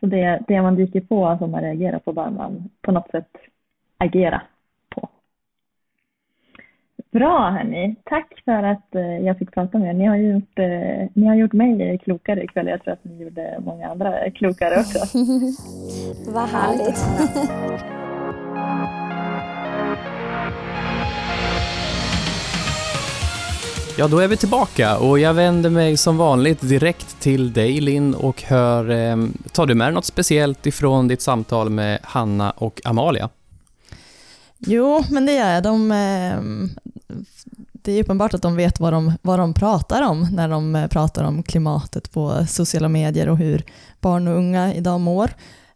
Så 0.00 0.06
det, 0.06 0.44
det 0.48 0.62
man 0.62 0.76
dyker 0.76 1.00
på 1.00 1.36
som 1.38 1.50
man 1.50 1.62
reagerar 1.62 1.98
på 1.98 2.12
bör 2.12 2.30
man 2.30 2.70
på 2.82 2.92
något 2.92 3.10
sätt 3.10 3.30
agera. 3.98 4.42
Bra 7.10 7.50
hörni, 7.50 7.96
tack 8.04 8.42
för 8.44 8.62
att 8.62 8.94
eh, 8.94 9.26
jag 9.26 9.38
fick 9.38 9.54
prata 9.54 9.78
med 9.78 9.88
er. 9.88 9.94
Ni 9.94 10.06
har 10.06 10.16
gjort, 10.16 10.58
eh, 10.58 11.08
ni 11.14 11.26
har 11.26 11.34
gjort 11.34 11.52
mig 11.52 11.98
klokare 12.04 12.44
ikväll. 12.44 12.66
Jag 12.66 12.82
tror 12.82 12.92
att 12.92 13.04
ni 13.04 13.22
gjorde 13.22 13.60
många 13.64 13.88
andra 13.88 14.30
klokare 14.30 14.80
också. 14.80 14.98
Vad 16.32 16.48
härligt. 16.48 16.98
Ja, 23.98 24.08
då 24.08 24.18
är 24.18 24.28
vi 24.28 24.36
tillbaka 24.36 24.98
och 24.98 25.18
jag 25.18 25.34
vänder 25.34 25.70
mig 25.70 25.96
som 25.96 26.16
vanligt 26.16 26.68
direkt 26.68 27.20
till 27.20 27.52
dig 27.52 27.80
Linn 27.80 28.14
och 28.14 28.42
hör, 28.42 28.90
eh, 28.90 29.16
tar 29.52 29.66
du 29.66 29.74
med 29.74 29.86
dig 29.86 29.94
något 29.94 30.04
speciellt 30.04 30.66
ifrån 30.66 31.08
ditt 31.08 31.22
samtal 31.22 31.70
med 31.70 31.98
Hanna 32.02 32.50
och 32.50 32.80
Amalia? 32.84 33.28
Jo, 34.58 35.04
men 35.10 35.26
det 35.26 35.32
gör 35.32 35.54
jag. 35.54 35.62
De, 35.62 35.92
eh, 35.92 36.40
det 37.72 37.92
är 37.92 38.02
uppenbart 38.02 38.34
att 38.34 38.42
de 38.42 38.56
vet 38.56 38.80
vad 38.80 38.92
de, 38.92 39.12
vad 39.22 39.38
de 39.38 39.54
pratar 39.54 40.02
om 40.02 40.28
när 40.32 40.48
de 40.48 40.76
eh, 40.76 40.88
pratar 40.88 41.24
om 41.24 41.42
klimatet 41.42 42.10
på 42.12 42.46
sociala 42.48 42.88
medier 42.88 43.28
och 43.28 43.38
hur 43.38 43.64
barn 44.00 44.28
och 44.28 44.36
unga 44.36 44.74
idag 44.74 45.00
mår. 45.00 45.30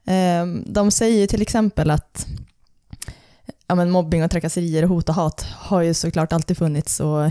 Eh, 0.05 0.47
de 0.67 0.91
säger 0.91 1.27
till 1.27 1.43
exempel 1.43 1.91
att 1.91 2.27
ja, 3.67 3.75
men 3.75 3.91
mobbing 3.91 4.25
och 4.25 4.31
trakasserier 4.31 4.83
och 4.83 4.89
hot 4.89 5.09
och 5.09 5.15
hat 5.15 5.47
har 5.55 5.83
ju 5.83 5.95
såklart 5.95 6.33
alltid 6.33 6.59
funnits 6.59 7.01
och 7.01 7.31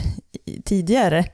tidigare 0.65 1.25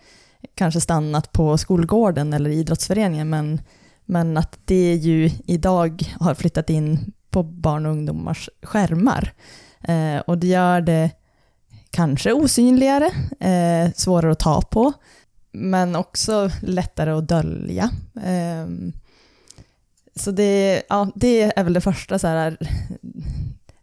kanske 0.56 0.82
stannat 0.82 1.32
på 1.32 1.58
skolgården 1.58 2.34
eller 2.34 2.50
idrottsföreningen 2.50 3.30
men, 3.30 3.62
men 4.06 4.38
att 4.38 4.60
det 4.66 4.96
ju 4.96 5.32
idag 5.46 6.16
har 6.20 6.36
flyttat 6.36 6.70
in 6.70 7.14
på 7.30 7.44
barn 7.44 7.86
och 7.86 7.92
ungdomars 7.92 8.50
skärmar. 8.64 9.34
Eh, 9.88 10.20
och 10.20 10.38
det 10.38 10.48
gör 10.48 10.82
det 10.82 11.12
kanske 11.92 12.34
osynligare, 12.34 13.12
eh, 13.40 13.92
svårare 13.96 14.32
att 14.32 14.40
ta 14.40 14.62
på, 14.62 14.94
men 15.52 15.96
också 15.96 16.52
lättare 16.62 17.12
att 17.12 17.28
dölja. 17.28 17.90
Eh, 18.24 18.68
så 20.16 20.32
det, 20.32 20.84
ja, 20.90 21.12
det 21.16 21.58
är 21.58 21.64
väl 21.64 21.74
det 21.74 21.82
första 21.82 22.20
så 22.20 22.28
här, 22.28 22.58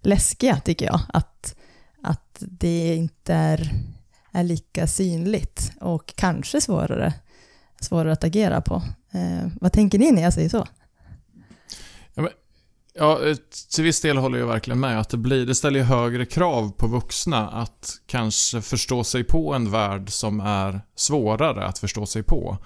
läskiga 0.03 0.61
tycker 0.61 0.87
jag, 0.87 1.01
att, 1.09 1.57
att 2.03 2.37
det 2.41 2.95
inte 2.95 3.35
är, 3.35 3.71
är 4.33 4.43
lika 4.43 4.87
synligt 4.87 5.73
och 5.81 6.13
kanske 6.17 6.61
svårare, 6.61 7.13
svårare 7.81 8.13
att 8.13 8.25
agera 8.25 8.61
på. 8.61 8.83
Eh, 9.11 9.49
vad 9.61 9.73
tänker 9.73 9.99
ni 9.99 10.13
när 10.13 10.23
jag 10.23 10.35
säger 10.35 10.49
så? 10.49 10.67
Ja, 12.15 12.29
Ja, 12.99 13.27
eh, 13.27 13.37
till 13.75 13.85
viss 13.85 14.01
del 14.01 14.17
håller 14.17 14.39
jag 14.39 14.47
verkligen 14.47 14.81
med. 14.81 15.01
Att 15.01 15.09
det, 15.09 15.17
blir, 15.17 15.47
det 15.47 15.55
ställer 15.55 15.79
ju 15.79 15.85
högre 15.85 16.27
krav 16.27 16.73
på 16.77 16.87
vuxna 16.87 17.49
att 17.49 17.91
kanske 18.07 18.61
förstå 18.61 19.05
sig 19.05 19.25
på 19.25 19.55
en 19.55 19.71
värld 19.71 20.11
som 20.11 20.41
är 20.41 20.81
svårare 20.97 21.67
att 21.67 21.79
förstå 21.79 22.07
sig 22.07 22.23
på. 22.23 22.59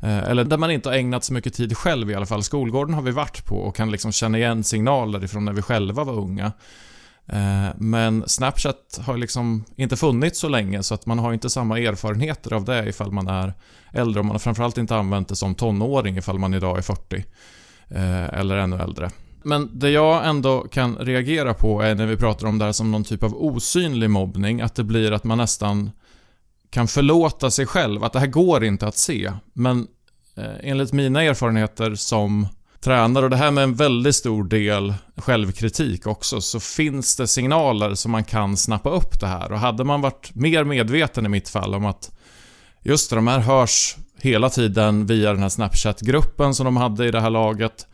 Eh, 0.00 0.18
eller 0.18 0.44
där 0.44 0.56
man 0.56 0.70
inte 0.70 0.88
har 0.88 0.96
ägnat 0.96 1.24
så 1.24 1.32
mycket 1.32 1.54
tid 1.54 1.76
själv 1.76 2.10
i 2.10 2.14
alla 2.14 2.26
fall. 2.26 2.42
Skolgården 2.42 2.94
har 2.94 3.02
vi 3.02 3.10
varit 3.10 3.46
på 3.46 3.56
och 3.56 3.76
kan 3.76 3.90
liksom 3.90 4.12
känna 4.12 4.38
igen 4.38 4.64
signaler 4.64 5.24
ifrån 5.24 5.44
när 5.44 5.52
vi 5.52 5.62
själva 5.62 6.04
var 6.04 6.14
unga. 6.14 6.52
Eh, 7.26 7.68
men 7.76 8.24
Snapchat 8.26 9.00
har 9.06 9.16
liksom 9.16 9.64
inte 9.76 9.96
funnits 9.96 10.40
så 10.40 10.48
länge 10.48 10.82
så 10.82 10.94
att 10.94 11.06
man 11.06 11.18
har 11.18 11.32
inte 11.32 11.50
samma 11.50 11.78
erfarenheter 11.78 12.52
av 12.52 12.64
det 12.64 12.88
ifall 12.88 13.12
man 13.12 13.28
är 13.28 13.54
äldre 13.92 14.20
och 14.20 14.26
man 14.26 14.34
har 14.34 14.38
framförallt 14.38 14.78
inte 14.78 14.96
använt 14.96 15.28
det 15.28 15.36
som 15.36 15.54
tonåring 15.54 16.16
ifall 16.16 16.38
man 16.38 16.54
idag 16.54 16.78
är 16.78 16.82
40. 16.82 17.24
Eller 18.32 18.56
ännu 18.56 18.76
äldre. 18.76 19.10
Men 19.44 19.78
det 19.78 19.90
jag 19.90 20.26
ändå 20.26 20.60
kan 20.60 20.96
reagera 20.96 21.54
på 21.54 21.82
är 21.82 21.94
när 21.94 22.06
vi 22.06 22.16
pratar 22.16 22.46
om 22.46 22.58
det 22.58 22.64
här 22.64 22.72
som 22.72 22.90
någon 22.90 23.04
typ 23.04 23.22
av 23.22 23.34
osynlig 23.34 24.10
mobbning, 24.10 24.60
att 24.60 24.74
det 24.74 24.84
blir 24.84 25.12
att 25.12 25.24
man 25.24 25.38
nästan 25.38 25.90
kan 26.70 26.88
förlåta 26.88 27.50
sig 27.50 27.66
själv, 27.66 28.04
att 28.04 28.12
det 28.12 28.20
här 28.20 28.26
går 28.26 28.64
inte 28.64 28.86
att 28.86 28.96
se. 28.96 29.32
Men 29.52 29.86
eh, 30.36 30.44
enligt 30.62 30.92
mina 30.92 31.22
erfarenheter 31.22 31.94
som 31.94 32.46
tränare 32.80 33.24
och 33.24 33.30
det 33.30 33.36
här 33.36 33.50
med 33.50 33.64
en 33.64 33.74
väldigt 33.74 34.16
stor 34.16 34.44
del 34.44 34.94
självkritik 35.16 36.06
också, 36.06 36.40
så 36.40 36.60
finns 36.60 37.16
det 37.16 37.26
signaler 37.26 37.94
som 37.94 38.12
man 38.12 38.24
kan 38.24 38.56
snappa 38.56 38.90
upp 38.90 39.20
det 39.20 39.26
här. 39.26 39.52
Och 39.52 39.58
hade 39.58 39.84
man 39.84 40.00
varit 40.00 40.34
mer 40.34 40.64
medveten 40.64 41.26
i 41.26 41.28
mitt 41.28 41.48
fall 41.48 41.74
om 41.74 41.86
att 41.86 42.10
just 42.82 43.10
det, 43.10 43.16
de 43.16 43.26
här 43.26 43.38
hörs 43.38 43.96
hela 44.20 44.50
tiden 44.50 45.06
via 45.06 45.32
den 45.32 45.42
här 45.42 45.48
Snapchat-gruppen 45.48 46.54
som 46.54 46.64
de 46.64 46.76
hade 46.76 47.06
i 47.06 47.10
det 47.10 47.20
här 47.20 47.30
laget, 47.30 47.86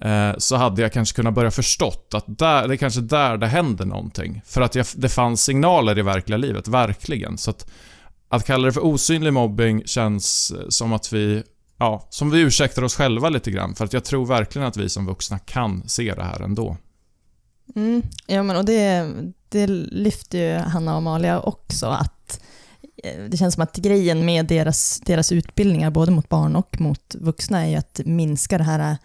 Eh, 0.00 0.32
så 0.38 0.56
hade 0.56 0.82
jag 0.82 0.92
kanske 0.92 1.16
kunnat 1.16 1.34
börja 1.34 1.50
förstått 1.50 2.10
att 2.14 2.24
där, 2.26 2.68
det 2.68 2.74
är 2.74 2.76
kanske 2.76 3.00
där 3.00 3.36
det 3.36 3.46
händer 3.46 3.84
någonting. 3.84 4.42
För 4.46 4.60
att 4.60 4.74
jag, 4.74 4.86
det 4.96 5.08
fanns 5.08 5.44
signaler 5.44 5.98
i 5.98 6.02
verkliga 6.02 6.36
livet, 6.36 6.68
verkligen. 6.68 7.38
Så 7.38 7.50
att, 7.50 7.70
att 8.28 8.46
kalla 8.46 8.66
det 8.66 8.72
för 8.72 8.84
osynlig 8.84 9.32
mobbing 9.32 9.82
känns 9.86 10.50
eh, 10.50 10.68
som 10.68 10.92
att 10.92 11.12
vi 11.12 11.42
ja, 11.78 12.06
som 12.10 12.30
vi 12.30 12.40
ursäktar 12.40 12.82
oss 12.82 12.96
själva 12.96 13.28
lite 13.28 13.50
grann. 13.50 13.74
För 13.74 13.84
att 13.84 13.92
jag 13.92 14.04
tror 14.04 14.26
verkligen 14.26 14.68
att 14.68 14.76
vi 14.76 14.88
som 14.88 15.06
vuxna 15.06 15.38
kan 15.38 15.88
se 15.88 16.14
det 16.14 16.24
här 16.24 16.42
ändå. 16.42 16.76
Mm, 17.76 18.02
ja, 18.26 18.42
men 18.42 18.56
och 18.56 18.64
det, 18.64 19.12
det 19.48 19.66
lyfter 19.66 20.38
ju 20.38 20.58
Hanna 20.58 20.92
och 20.92 20.98
Amalia 20.98 21.40
också, 21.40 21.86
att 21.86 22.40
eh, 23.04 23.24
det 23.28 23.36
känns 23.36 23.54
som 23.54 23.62
att 23.62 23.76
grejen 23.76 24.24
med 24.24 24.46
deras, 24.46 25.00
deras 25.00 25.32
utbildningar, 25.32 25.90
både 25.90 26.12
mot 26.12 26.28
barn 26.28 26.56
och 26.56 26.80
mot 26.80 27.14
vuxna, 27.14 27.66
är 27.66 27.70
ju 27.70 27.76
att 27.76 28.00
minska 28.04 28.58
det 28.58 28.64
här 28.64 28.96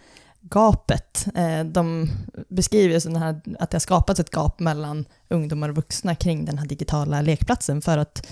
gapet. 0.50 1.26
Eh, 1.34 1.64
de 1.64 2.10
beskriver 2.48 3.00
så 3.00 3.18
här, 3.18 3.40
att 3.58 3.70
det 3.70 3.74
har 3.74 3.80
skapats 3.80 4.20
ett 4.20 4.30
gap 4.30 4.60
mellan 4.60 5.04
ungdomar 5.28 5.68
och 5.68 5.76
vuxna 5.76 6.14
kring 6.14 6.44
den 6.44 6.58
här 6.58 6.66
digitala 6.66 7.22
lekplatsen 7.22 7.82
för 7.82 7.98
att 7.98 8.26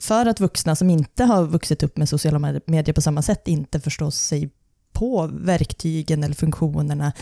för 0.00 0.26
att 0.26 0.40
vuxna 0.40 0.76
som 0.76 0.90
inte 0.90 1.24
har 1.24 1.44
vuxit 1.44 1.82
upp 1.82 1.96
med 1.96 2.08
sociala 2.08 2.38
medier 2.66 2.92
på 2.92 3.00
samma 3.00 3.22
sätt 3.22 3.48
inte 3.48 3.80
förstår 3.80 4.10
sig 4.10 4.50
på 4.92 5.30
verktygen 5.32 6.24
eller 6.24 6.34
funktionerna 6.34 7.12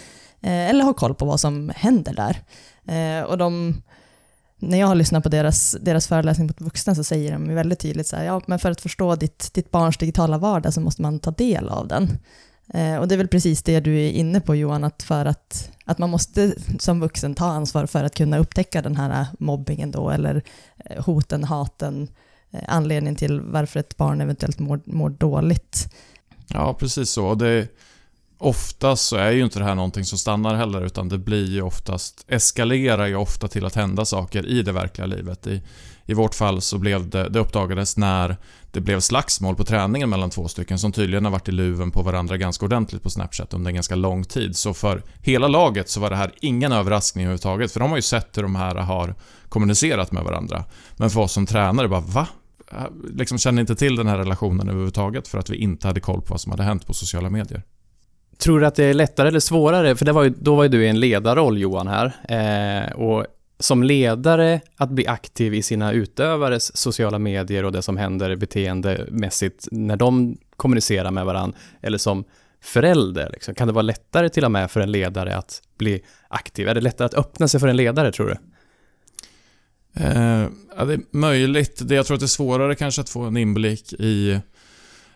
eh, 0.40 0.70
eller 0.70 0.84
har 0.84 0.92
koll 0.92 1.14
på 1.14 1.24
vad 1.24 1.40
som 1.40 1.72
händer 1.76 2.14
där. 2.14 2.42
Eh, 2.94 3.24
och 3.24 3.38
de, 3.38 3.82
när 4.56 4.78
jag 4.78 4.86
har 4.86 4.94
lyssnat 4.94 5.22
på 5.22 5.28
deras, 5.28 5.76
deras 5.80 6.06
föreläsning 6.06 6.46
mot 6.46 6.60
vuxna 6.60 6.94
så 6.94 7.04
säger 7.04 7.32
de 7.32 7.54
väldigt 7.54 7.80
tydligt 7.80 8.06
så 8.06 8.16
här, 8.16 8.24
ja, 8.24 8.42
men 8.46 8.58
för 8.58 8.70
att 8.70 8.80
förstå 8.80 9.16
ditt, 9.16 9.54
ditt 9.54 9.70
barns 9.70 9.96
digitala 9.96 10.38
vardag 10.38 10.74
så 10.74 10.80
måste 10.80 11.02
man 11.02 11.18
ta 11.18 11.30
del 11.30 11.68
av 11.68 11.88
den. 11.88 12.18
Eh, 12.74 12.96
och 12.96 13.08
det 13.08 13.14
är 13.14 13.16
väl 13.16 13.28
precis 13.28 13.62
det 13.62 13.80
du 13.80 14.00
är 14.00 14.10
inne 14.10 14.40
på 14.40 14.54
Johan, 14.54 14.84
att 14.84 15.02
för 15.02 15.24
att, 15.24 15.70
att 15.84 15.98
man 15.98 16.10
måste 16.10 16.54
som 16.78 17.00
vuxen 17.00 17.34
ta 17.34 17.46
ansvar 17.46 17.86
för 17.86 18.04
att 18.04 18.14
kunna 18.14 18.38
upptäcka 18.38 18.82
den 18.82 18.96
här 18.96 19.20
eh, 19.20 19.26
mobbingen 19.38 19.90
då, 19.90 20.10
eller 20.10 20.42
eh, 20.84 21.04
hoten, 21.04 21.44
haten, 21.44 22.08
anledningen 22.68 23.16
till 23.16 23.40
varför 23.40 23.80
ett 23.80 23.96
barn 23.96 24.20
eventuellt 24.20 24.58
mår, 24.58 24.80
mår 24.84 25.10
dåligt. 25.10 25.94
Ja, 26.48 26.74
precis 26.74 27.10
så. 27.10 27.34
Det, 27.34 27.68
oftast 28.40 29.06
så 29.06 29.16
är 29.16 29.30
ju 29.30 29.44
inte 29.44 29.58
det 29.58 29.64
här 29.64 29.74
någonting 29.74 30.04
som 30.04 30.18
stannar 30.18 30.54
heller, 30.54 30.82
utan 30.82 31.08
det 31.08 31.18
blir 31.18 31.50
ju 31.50 31.62
oftast, 31.62 32.24
eskalerar 32.28 33.06
ju 33.06 33.16
ofta 33.16 33.48
till 33.48 33.64
att 33.64 33.74
hända 33.74 34.04
saker 34.04 34.46
i 34.46 34.62
det 34.62 34.72
verkliga 34.72 35.06
livet. 35.06 35.46
I, 35.46 35.62
i 36.06 36.14
vårt 36.14 36.34
fall 36.34 36.60
så 36.60 36.78
blev 36.78 37.10
det, 37.10 37.28
det 37.28 37.38
uppdagades 37.38 37.96
när 37.96 38.36
det 38.70 38.80
blev 38.80 39.00
slagsmål 39.00 39.56
på 39.56 39.64
träningen 39.64 40.10
mellan 40.10 40.30
två 40.30 40.48
stycken 40.48 40.78
som 40.78 40.92
tydligen 40.92 41.24
har 41.24 41.32
varit 41.32 41.48
i 41.48 41.52
luven 41.52 41.90
på 41.90 42.02
varandra 42.02 42.36
ganska 42.36 42.64
ordentligt 42.64 43.02
på 43.02 43.10
Snapchat 43.10 43.54
under 43.54 43.68
en 43.68 43.74
ganska 43.74 43.94
lång 43.94 44.24
tid. 44.24 44.56
Så 44.56 44.74
för 44.74 45.02
hela 45.22 45.48
laget 45.48 45.88
så 45.88 46.00
var 46.00 46.10
det 46.10 46.16
här 46.16 46.32
ingen 46.40 46.72
överraskning 46.72 47.24
överhuvudtaget, 47.24 47.72
för 47.72 47.80
de 47.80 47.90
har 47.90 47.98
ju 47.98 48.02
sett 48.02 48.38
hur 48.38 48.42
de 48.42 48.56
här 48.56 48.74
har 48.74 49.14
kommunicerat 49.48 50.12
med 50.12 50.24
varandra. 50.24 50.64
Men 50.96 51.10
för 51.10 51.20
oss 51.20 51.32
som 51.32 51.46
tränare 51.46 51.88
bara 51.88 52.00
va? 52.00 52.26
Äh, 52.72 52.78
liksom 53.14 53.38
kände 53.38 53.60
inte 53.60 53.76
till 53.76 53.96
den 53.96 54.06
här 54.06 54.18
relationen 54.18 54.68
överhuvudtaget 54.68 55.28
för 55.28 55.38
att 55.38 55.50
vi 55.50 55.56
inte 55.56 55.86
hade 55.86 56.00
koll 56.00 56.22
på 56.22 56.26
vad 56.28 56.40
som 56.40 56.52
hade 56.52 56.62
hänt 56.62 56.86
på 56.86 56.94
sociala 56.94 57.30
medier. 57.30 57.62
Tror 58.40 58.60
du 58.60 58.66
att 58.66 58.74
det 58.74 58.84
är 58.84 58.94
lättare 58.94 59.28
eller 59.28 59.40
svårare? 59.40 59.96
För 59.96 60.04
det 60.04 60.12
var 60.12 60.24
ju, 60.24 60.30
då 60.30 60.54
var 60.54 60.62
ju 60.62 60.68
du 60.68 60.84
i 60.84 60.88
en 60.88 61.00
ledarroll 61.00 61.58
Johan 61.58 61.88
här. 61.88 62.12
Eh, 62.28 62.92
och 62.92 63.26
som 63.58 63.82
ledare 63.82 64.60
att 64.76 64.90
bli 64.90 65.06
aktiv 65.06 65.54
i 65.54 65.62
sina 65.62 65.92
utövares 65.92 66.76
sociala 66.76 67.18
medier 67.18 67.64
och 67.64 67.72
det 67.72 67.82
som 67.82 67.96
händer 67.96 68.36
beteendemässigt 68.36 69.68
när 69.70 69.96
de 69.96 70.38
kommunicerar 70.56 71.10
med 71.10 71.26
varandra. 71.26 71.58
Eller 71.82 71.98
som 71.98 72.24
förälder, 72.60 73.30
liksom. 73.32 73.54
kan 73.54 73.66
det 73.66 73.72
vara 73.72 73.82
lättare 73.82 74.28
till 74.28 74.44
och 74.44 74.52
med 74.52 74.70
för 74.70 74.80
en 74.80 74.92
ledare 74.92 75.36
att 75.36 75.62
bli 75.78 76.02
aktiv? 76.28 76.68
Är 76.68 76.74
det 76.74 76.80
lättare 76.80 77.06
att 77.06 77.14
öppna 77.14 77.48
sig 77.48 77.60
för 77.60 77.68
en 77.68 77.76
ledare 77.76 78.12
tror 78.12 78.26
du? 78.26 78.36
Eh, 80.04 80.48
ja, 80.76 80.84
det 80.84 80.94
är 80.94 81.00
möjligt. 81.10 81.88
Det 81.88 81.94
jag 81.94 82.06
tror 82.06 82.14
att 82.14 82.20
det 82.20 82.26
är 82.26 82.28
svårare 82.28 82.74
kanske 82.74 83.00
att 83.00 83.10
få 83.10 83.22
en 83.22 83.36
inblick 83.36 83.92
i 83.92 84.40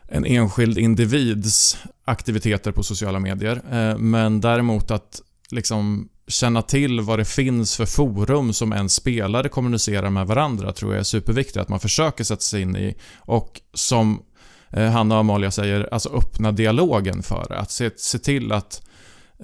en 0.09 0.25
enskild 0.25 0.79
individs 0.79 1.79
aktiviteter 2.05 2.73
på 2.73 2.83
sociala 2.83 3.19
medier. 3.19 3.63
Eh, 3.71 3.99
men 3.99 4.41
däremot 4.41 4.91
att 4.91 5.23
liksom 5.51 6.09
känna 6.29 6.63
till 6.63 7.01
vad 7.01 7.19
det 7.19 7.25
finns 7.25 7.77
för 7.77 7.87
forum 7.87 8.53
som 8.53 8.73
en 8.73 8.89
spelare 8.89 9.49
kommunicerar 9.49 10.11
med 10.11 10.27
varandra 10.27 10.73
tror 10.73 10.93
jag 10.93 11.01
är 11.01 11.05
superviktigt 11.05 11.57
att 11.57 11.69
man 11.69 11.81
försöker 11.81 12.25
sätta 12.25 12.41
sig 12.41 12.63
in 12.63 12.77
i. 12.77 12.95
Och 13.17 13.61
som 13.75 14.23
eh, 14.71 14.91
Hanna 14.91 15.15
och 15.15 15.21
Amalia 15.21 15.51
säger, 15.51 15.89
alltså 15.93 16.09
öppna 16.09 16.53
dialogen 16.53 17.23
för 17.23 17.47
det. 17.49 17.59
Att 17.59 17.71
se, 17.71 17.91
se 17.97 18.19
till 18.19 18.53
att 18.53 18.83
Eh, 18.83 18.94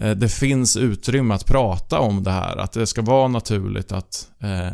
Eh, 0.00 0.10
det 0.10 0.28
finns 0.28 0.76
utrymme 0.76 1.34
att 1.34 1.46
prata 1.46 1.98
om 1.98 2.24
det 2.24 2.30
här. 2.30 2.56
Att 2.56 2.72
det 2.72 2.86
ska 2.86 3.02
vara 3.02 3.28
naturligt 3.28 3.92
att 3.92 4.30
eh, 4.38 4.68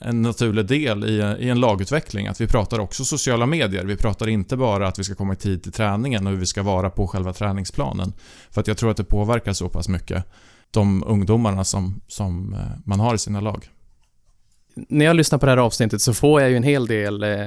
en 0.00 0.22
naturlig 0.22 0.66
del 0.66 1.04
i, 1.04 1.36
i 1.38 1.48
en 1.48 1.60
lagutveckling. 1.60 2.26
Att 2.26 2.40
vi 2.40 2.46
pratar 2.46 2.78
också 2.78 3.04
sociala 3.04 3.46
medier. 3.46 3.84
Vi 3.84 3.96
pratar 3.96 4.28
inte 4.28 4.56
bara 4.56 4.88
att 4.88 4.98
vi 4.98 5.04
ska 5.04 5.14
komma 5.14 5.32
i 5.32 5.36
tid 5.36 5.62
till 5.62 5.72
träningen 5.72 6.26
och 6.26 6.32
hur 6.32 6.38
vi 6.38 6.46
ska 6.46 6.62
vara 6.62 6.90
på 6.90 7.06
själva 7.06 7.32
träningsplanen. 7.32 8.12
För 8.50 8.60
att 8.60 8.66
jag 8.66 8.76
tror 8.76 8.90
att 8.90 8.96
det 8.96 9.04
påverkar 9.04 9.52
så 9.52 9.68
pass 9.68 9.88
mycket 9.88 10.24
de 10.70 11.04
ungdomarna 11.06 11.64
som, 11.64 12.00
som 12.08 12.54
eh, 12.54 12.60
man 12.84 13.00
har 13.00 13.14
i 13.14 13.18
sina 13.18 13.40
lag. 13.40 13.68
När 14.74 15.04
jag 15.04 15.16
lyssnar 15.16 15.38
på 15.38 15.46
det 15.46 15.52
här 15.52 15.58
avsnittet 15.58 16.02
så 16.02 16.14
får 16.14 16.40
jag 16.40 16.50
ju 16.50 16.56
en 16.56 16.62
hel 16.62 16.86
del, 16.86 17.22
eh, 17.22 17.46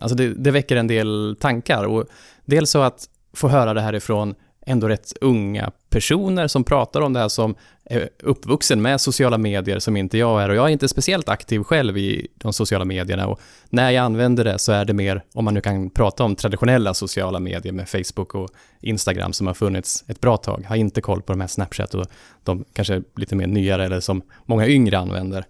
alltså 0.00 0.16
det, 0.16 0.34
det 0.34 0.50
väcker 0.50 0.76
en 0.76 0.86
del 0.86 1.36
tankar 1.40 1.84
och 1.84 2.04
dels 2.44 2.70
så 2.70 2.82
att 2.82 3.08
få 3.32 3.48
höra 3.48 3.74
det 3.74 3.80
här 3.80 3.94
ifrån 3.94 4.34
ändå 4.66 4.88
rätt 4.88 5.12
unga 5.20 5.70
personer 5.90 6.48
som 6.48 6.64
pratar 6.64 7.00
om 7.00 7.12
det 7.12 7.20
här 7.20 7.28
som 7.28 7.54
är 7.84 8.08
uppvuxen 8.22 8.82
med 8.82 9.00
sociala 9.00 9.38
medier 9.38 9.78
som 9.78 9.96
inte 9.96 10.18
jag 10.18 10.42
är. 10.42 10.48
Och 10.48 10.54
jag 10.54 10.64
är 10.64 10.68
inte 10.68 10.88
speciellt 10.88 11.28
aktiv 11.28 11.62
själv 11.62 11.98
i 11.98 12.28
de 12.34 12.52
sociala 12.52 12.84
medierna. 12.84 13.26
Och 13.26 13.40
när 13.70 13.90
jag 13.90 14.04
använder 14.04 14.44
det 14.44 14.58
så 14.58 14.72
är 14.72 14.84
det 14.84 14.92
mer, 14.92 15.22
om 15.34 15.44
man 15.44 15.54
nu 15.54 15.60
kan 15.60 15.90
prata 15.90 16.24
om 16.24 16.36
traditionella 16.36 16.94
sociala 16.94 17.40
medier 17.40 17.72
med 17.72 17.88
Facebook 17.88 18.34
och 18.34 18.50
Instagram 18.80 19.32
som 19.32 19.46
har 19.46 19.54
funnits 19.54 20.04
ett 20.06 20.20
bra 20.20 20.36
tag, 20.36 20.64
har 20.68 20.76
inte 20.76 21.00
koll 21.00 21.22
på 21.22 21.32
de 21.32 21.40
här 21.40 21.48
Snapchat 21.48 21.94
och 21.94 22.06
de 22.42 22.64
kanske 22.72 23.02
lite 23.16 23.36
mer 23.36 23.46
nyare 23.46 23.84
eller 23.84 24.00
som 24.00 24.22
många 24.44 24.66
yngre 24.66 24.98
använder. 24.98 25.44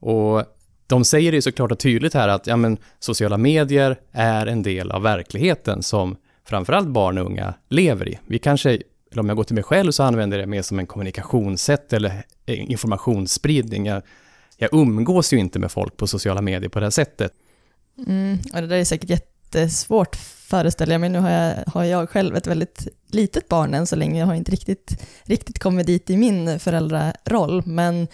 Och 0.00 0.44
de 0.86 1.04
säger 1.04 1.32
det 1.32 1.42
såklart 1.42 1.72
och 1.72 1.78
tydligt 1.78 2.14
här 2.14 2.28
att 2.28 2.46
ja, 2.46 2.56
men, 2.56 2.78
sociala 2.98 3.38
medier 3.38 3.96
är 4.12 4.46
en 4.46 4.62
del 4.62 4.90
av 4.90 5.02
verkligheten 5.02 5.82
som 5.82 6.16
framförallt 6.44 6.88
barn 6.88 7.18
och 7.18 7.26
unga 7.26 7.54
lever 7.68 8.08
i. 8.08 8.18
Vi 8.26 8.38
kanske, 8.38 8.70
eller 8.70 9.20
om 9.20 9.28
jag 9.28 9.36
går 9.36 9.44
till 9.44 9.54
mig 9.54 9.64
själv 9.64 9.90
så 9.90 10.02
använder 10.02 10.38
jag 10.38 10.48
det 10.48 10.50
mer 10.50 10.62
som 10.62 10.78
en 10.78 10.86
kommunikationssätt 10.86 11.92
eller 11.92 12.22
informationsspridning. 12.46 13.86
Jag, 13.86 14.02
jag 14.56 14.74
umgås 14.74 15.32
ju 15.32 15.38
inte 15.38 15.58
med 15.58 15.72
folk 15.72 15.96
på 15.96 16.06
sociala 16.06 16.42
medier 16.42 16.68
på 16.68 16.80
det 16.80 16.86
här 16.86 16.90
sättet. 16.90 17.32
Mm, 18.06 18.38
och 18.54 18.60
det 18.60 18.66
där 18.66 18.76
är 18.76 18.84
säkert 18.84 19.10
jättesvårt 19.54 20.16
föreställer 20.16 20.94
jag 20.94 21.00
mig. 21.00 21.10
Nu 21.10 21.18
har 21.18 21.30
jag, 21.30 21.64
har 21.66 21.84
jag 21.84 22.10
själv 22.10 22.36
ett 22.36 22.46
väldigt 22.46 22.88
litet 23.06 23.48
barn 23.48 23.74
än 23.74 23.86
så 23.86 23.96
länge. 23.96 24.20
Jag 24.20 24.26
har 24.26 24.34
inte 24.34 24.52
riktigt, 24.52 25.02
riktigt 25.24 25.58
kommit 25.58 25.86
dit 25.86 26.10
i 26.10 26.16
min 26.16 26.58
föräldraroll. 26.58 27.62
Men 27.66 28.08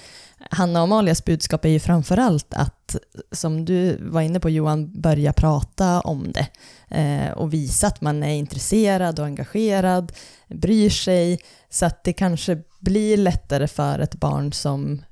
Hanna 0.50 0.80
och 0.80 0.84
Amalias 0.84 1.24
budskap 1.24 1.64
är 1.64 1.68
ju 1.68 1.80
framförallt 1.80 2.54
att, 2.54 2.96
som 3.32 3.64
du 3.64 3.96
var 4.00 4.20
inne 4.20 4.40
på 4.40 4.50
Johan, 4.50 5.00
börja 5.00 5.32
prata 5.32 6.00
om 6.00 6.32
det 6.32 6.46
eh, 6.96 7.32
och 7.32 7.52
visa 7.52 7.86
att 7.86 8.00
man 8.00 8.22
är 8.22 8.34
intresserad 8.34 9.18
och 9.18 9.26
engagerad, 9.26 10.12
bryr 10.48 10.90
sig, 10.90 11.38
så 11.70 11.86
att 11.86 12.04
det 12.04 12.12
kanske 12.12 12.58
blir 12.80 13.16
lättare 13.16 13.68
för 13.68 13.98
ett 13.98 14.14
barn 14.14 14.52
som 14.52 15.02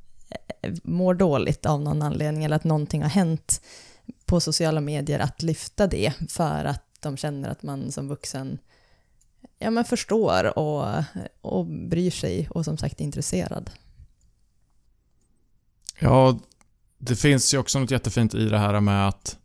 eh, 0.62 0.72
mår 0.82 1.14
dåligt 1.14 1.66
av 1.66 1.80
någon 1.80 2.02
anledning 2.02 2.44
eller 2.44 2.56
att 2.56 2.64
någonting 2.64 3.02
har 3.02 3.10
hänt 3.10 3.60
på 4.28 4.40
sociala 4.40 4.80
medier 4.80 5.18
att 5.18 5.42
lyfta 5.42 5.86
det 5.86 6.12
för 6.28 6.64
att 6.64 6.84
de 7.00 7.16
känner 7.16 7.48
att 7.48 7.62
man 7.62 7.92
som 7.92 8.08
vuxen 8.08 8.58
ja, 9.58 9.70
men 9.70 9.84
förstår 9.84 10.58
och, 10.58 11.04
och 11.40 11.66
bryr 11.66 12.10
sig 12.10 12.48
och 12.50 12.64
som 12.64 12.78
sagt 12.78 13.00
är 13.00 13.04
intresserad. 13.04 13.70
Ja, 15.98 16.38
det 16.98 17.16
finns 17.16 17.54
ju 17.54 17.58
också 17.58 17.78
något 17.78 17.90
jättefint 17.90 18.34
i 18.34 18.48
det 18.48 18.58
här 18.58 18.80
med 18.80 19.08
att 19.08 19.38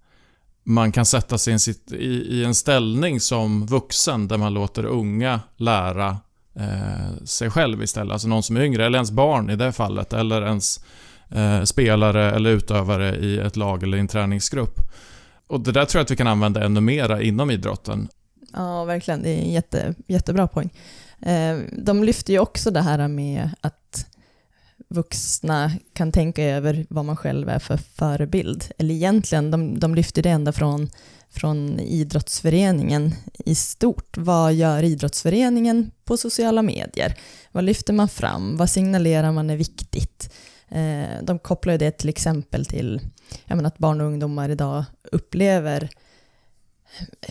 man 0.63 0.91
kan 0.91 1.06
sätta 1.06 1.38
sig 1.38 1.58
i, 1.91 1.98
i 2.08 2.43
en 2.43 2.56
ställning 2.56 3.19
som 3.19 3.65
vuxen 3.65 4.28
där 4.28 4.38
man 4.38 4.54
låter 4.54 4.86
unga 4.86 5.41
lära 5.58 6.17
eh, 6.56 7.24
sig 7.26 7.50
själv 7.50 7.84
istället. 7.84 8.13
Alltså 8.13 8.28
någon 8.28 8.43
som 8.43 8.58
är 8.58 8.62
yngre, 8.62 8.86
eller 8.86 8.98
ens 8.98 9.12
barn 9.12 9.50
i 9.50 9.56
det 9.56 9.72
fallet, 9.72 10.13
eller 10.13 10.41
ens 10.41 10.86
eh, 11.36 11.63
spelare 11.63 12.32
eller 12.32 12.50
utövare 12.50 13.15
i 13.15 13.38
ett 13.38 13.56
lag 13.56 13.84
eller 13.84 13.98
en 13.98 14.08
träningsgrupp. 14.08 14.80
Och 15.48 15.60
det 15.60 15.72
där 15.72 15.86
tror 15.86 16.00
jag 16.00 16.04
att 16.04 16.12
vi 16.12 16.15
kan 16.15 16.28
använda 16.28 16.63
ännu 16.63 16.82
mera 16.82 17.22
inom 17.22 17.52
idrotten. 17.52 18.08
Ja, 18.54 18.84
verkligen. 18.84 19.24
Det 19.24 19.30
är 19.30 19.41
en 19.41 19.52
jätte, 19.52 19.96
jättebra 20.08 20.48
poäng. 20.48 20.69
Eh, 21.22 21.58
de 21.72 22.04
lyfter 22.04 22.34
ju 22.34 22.39
också 22.39 22.72
det 22.72 22.82
här 22.82 23.08
med 23.08 23.50
att 23.62 24.06
vuxna 24.89 25.72
kan 25.93 26.12
tänka 26.12 26.43
över 26.43 26.86
vad 26.89 27.06
man 27.06 27.17
själv 27.17 27.50
är 27.50 27.60
för 27.60 27.78
förebild. 27.78 28.65
Eller 28.78 28.96
egentligen, 28.96 29.52
de, 29.52 29.80
de 29.80 29.96
lyfter 29.96 30.22
det 30.24 30.30
ända 30.30 30.52
från, 30.52 30.89
från 31.30 31.80
idrottsföreningen 31.80 33.15
i 33.46 33.56
stort. 33.56 34.17
Vad 34.17 34.54
gör 34.54 34.84
idrottsföreningen 34.84 35.91
på 36.06 36.17
sociala 36.17 36.62
medier? 36.62 37.17
Vad 37.52 37.63
lyfter 37.63 37.93
man 37.93 38.10
fram? 38.10 38.58
Vad 38.58 38.69
signalerar 38.69 39.32
man 39.32 39.50
är 39.50 39.58
viktigt? 39.58 40.34
Eh, 40.69 41.23
de 41.23 41.39
kopplar 41.39 41.78
det 41.78 41.91
till 41.91 42.10
exempel 42.10 42.65
till 42.65 43.02
menar, 43.47 43.63
att 43.63 43.78
barn 43.78 44.02
och 44.02 44.08
ungdomar 44.08 44.49
idag 44.49 44.84
upplever 45.12 45.89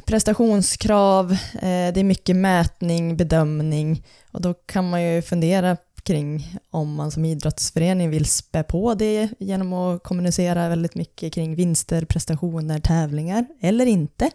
prestationskrav, 0.07 1.33
eh, 1.33 1.93
det 1.95 2.01
är 2.01 2.05
mycket 2.05 2.37
mätning, 2.37 3.17
bedömning 3.17 4.05
och 4.31 4.41
då 4.41 4.55
kan 4.55 4.91
man 4.91 5.03
ju 5.03 5.23
fundera 5.23 5.77
kring 6.03 6.57
om 6.71 6.95
man 6.95 7.11
som 7.11 7.25
idrottsförening 7.25 8.11
vill 8.11 8.27
spä 8.27 8.63
på 8.63 8.95
det 8.95 9.29
genom 9.39 9.73
att 9.73 10.03
kommunicera 10.03 10.69
väldigt 10.69 10.95
mycket 10.95 11.33
kring 11.33 11.55
vinster, 11.55 12.05
prestationer, 12.05 12.79
tävlingar 12.79 13.47
eller 13.61 13.87
inte. 13.87 14.31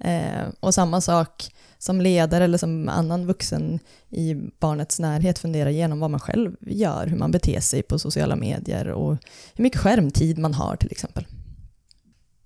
Eh, 0.00 0.48
och 0.60 0.74
samma 0.74 1.00
sak 1.00 1.50
som 1.78 2.00
ledare 2.00 2.44
eller 2.44 2.58
som 2.58 2.88
annan 2.88 3.26
vuxen 3.26 3.78
i 4.10 4.34
barnets 4.60 5.00
närhet 5.00 5.38
fundera 5.38 5.70
igenom 5.70 6.00
vad 6.00 6.10
man 6.10 6.20
själv 6.20 6.56
gör, 6.60 7.06
hur 7.06 7.16
man 7.16 7.30
beter 7.30 7.60
sig 7.60 7.82
på 7.82 7.98
sociala 7.98 8.36
medier 8.36 8.88
och 8.88 9.16
hur 9.54 9.62
mycket 9.62 9.80
skärmtid 9.80 10.38
man 10.38 10.54
har 10.54 10.76
till 10.76 10.90
exempel. 10.90 11.26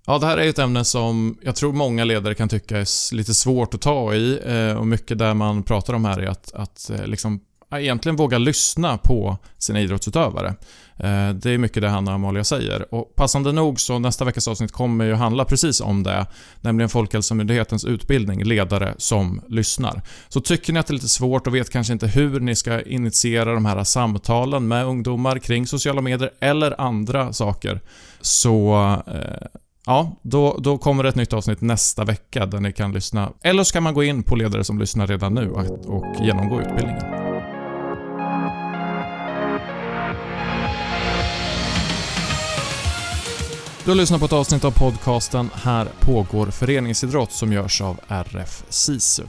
Ja, 0.06 0.18
det 0.18 0.26
här 0.26 0.38
är 0.38 0.48
ett 0.48 0.58
ämne 0.58 0.84
som 0.84 1.38
jag 1.42 1.56
tror 1.56 1.72
många 1.72 2.04
ledare 2.04 2.34
kan 2.34 2.48
tycka 2.48 2.78
är 2.78 3.14
lite 3.14 3.34
svårt 3.34 3.74
att 3.74 3.80
ta 3.80 4.14
i 4.14 4.40
eh, 4.46 4.78
och 4.78 4.86
mycket 4.86 5.18
där 5.18 5.34
man 5.34 5.62
pratar 5.62 5.94
om 5.94 6.04
här 6.04 6.18
är 6.18 6.26
att, 6.26 6.52
att 6.54 6.90
eh, 6.90 7.06
liksom 7.06 7.40
Eh, 7.72 7.78
egentligen 7.78 8.16
våga 8.16 8.38
lyssna 8.38 8.98
på 8.98 9.38
sina 9.58 9.80
idrottsutövare. 9.80 10.54
Eh, 10.96 11.30
det 11.30 11.50
är 11.50 11.58
mycket 11.58 11.82
det 11.82 11.88
Hanna 11.88 12.10
och 12.10 12.14
Amalia 12.14 12.44
säger. 12.44 12.94
Och 12.94 13.14
passande 13.14 13.52
nog 13.52 13.80
så 13.80 13.98
nästa 13.98 14.24
veckas 14.24 14.48
avsnitt 14.48 14.72
kommer 14.72 15.04
ju 15.04 15.14
handla 15.14 15.44
precis 15.44 15.80
om 15.80 16.02
det, 16.02 16.26
nämligen 16.60 16.88
Folkhälsomyndighetens 16.88 17.84
utbildning, 17.84 18.44
ledare 18.44 18.94
som 18.98 19.40
lyssnar. 19.48 20.02
Så 20.28 20.40
tycker 20.40 20.72
ni 20.72 20.78
att 20.78 20.86
det 20.86 20.90
är 20.90 20.94
lite 20.94 21.08
svårt 21.08 21.46
och 21.46 21.54
vet 21.54 21.70
kanske 21.70 21.92
inte 21.92 22.06
hur 22.06 22.40
ni 22.40 22.56
ska 22.56 22.82
initiera 22.82 23.54
de 23.54 23.64
här 23.64 23.84
samtalen 23.84 24.68
med 24.68 24.86
ungdomar 24.86 25.38
kring 25.38 25.66
sociala 25.66 26.00
medier 26.00 26.30
eller 26.40 26.80
andra 26.80 27.32
saker, 27.32 27.80
så 28.20 28.74
eh, 29.06 29.46
Ja, 29.86 30.16
då, 30.22 30.56
då 30.58 30.78
kommer 30.78 31.02
det 31.02 31.08
ett 31.08 31.14
nytt 31.14 31.32
avsnitt 31.32 31.60
nästa 31.60 32.04
vecka 32.04 32.46
där 32.46 32.60
ni 32.60 32.72
kan 32.72 32.92
lyssna. 32.92 33.32
Eller 33.42 33.64
så 33.64 33.72
kan 33.72 33.82
man 33.82 33.94
gå 33.94 34.04
in 34.04 34.22
på 34.22 34.36
ledare 34.36 34.64
som 34.64 34.78
lyssnar 34.78 35.06
redan 35.06 35.34
nu 35.34 35.50
och, 35.50 35.86
och 35.86 36.04
genomgå 36.20 36.60
utbildningen. 36.60 37.19
Du 43.84 43.90
har 43.90 43.96
lyssnat 43.96 44.20
på 44.20 44.26
ett 44.26 44.32
avsnitt 44.32 44.64
av 44.64 44.70
podcasten 44.70 45.50
Här 45.54 45.88
pågår 46.00 46.46
föreningsidrott 46.46 47.32
som 47.32 47.52
görs 47.52 47.80
av 47.80 48.00
RF 48.08 48.64
SISU. 48.68 49.22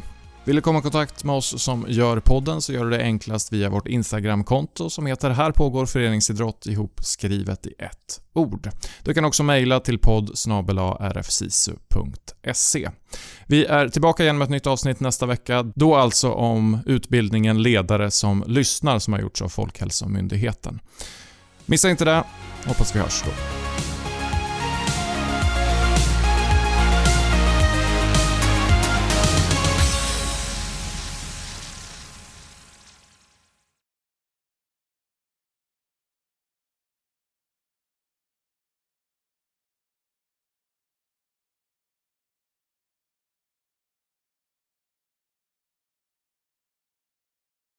Vill 0.45 0.55
du 0.55 0.61
komma 0.61 0.79
i 0.79 0.81
kontakt 0.81 1.23
med 1.23 1.35
oss 1.35 1.63
som 1.63 1.85
gör 1.89 2.19
podden 2.19 2.61
så 2.61 2.73
gör 2.73 2.85
du 2.85 2.89
det 2.91 3.03
enklast 3.03 3.53
via 3.53 3.69
vårt 3.69 3.87
Instagramkonto 3.87 4.89
som 4.89 5.05
heter 5.05 5.29
Här 5.29 5.51
pågår 5.51 5.85
föreningsidrott 5.85 6.65
ihop 6.65 6.99
skrivet 7.03 7.65
i 7.65 7.73
ett 7.79 8.21
ord. 8.33 8.69
Du 9.03 9.13
kan 9.13 9.25
också 9.25 9.43
mejla 9.43 9.79
till 9.79 9.99
podd 9.99 10.29
rfsisu.se. 11.13 12.89
Vi 13.47 13.65
är 13.65 13.89
tillbaka 13.89 14.23
igen 14.23 14.37
med 14.37 14.45
ett 14.45 14.51
nytt 14.51 14.67
avsnitt 14.67 14.99
nästa 14.99 15.25
vecka, 15.25 15.63
då 15.75 15.95
alltså 15.95 16.31
om 16.31 16.79
utbildningen 16.85 17.61
ledare 17.61 18.11
som 18.11 18.43
lyssnar 18.47 18.99
som 18.99 19.13
har 19.13 19.19
gjorts 19.19 19.41
av 19.41 19.49
Folkhälsomyndigheten. 19.49 20.79
Missa 21.65 21.89
inte 21.89 22.05
det, 22.05 22.23
hoppas 22.65 22.95
vi 22.95 22.99
hörs 22.99 23.23
då. 23.25 23.60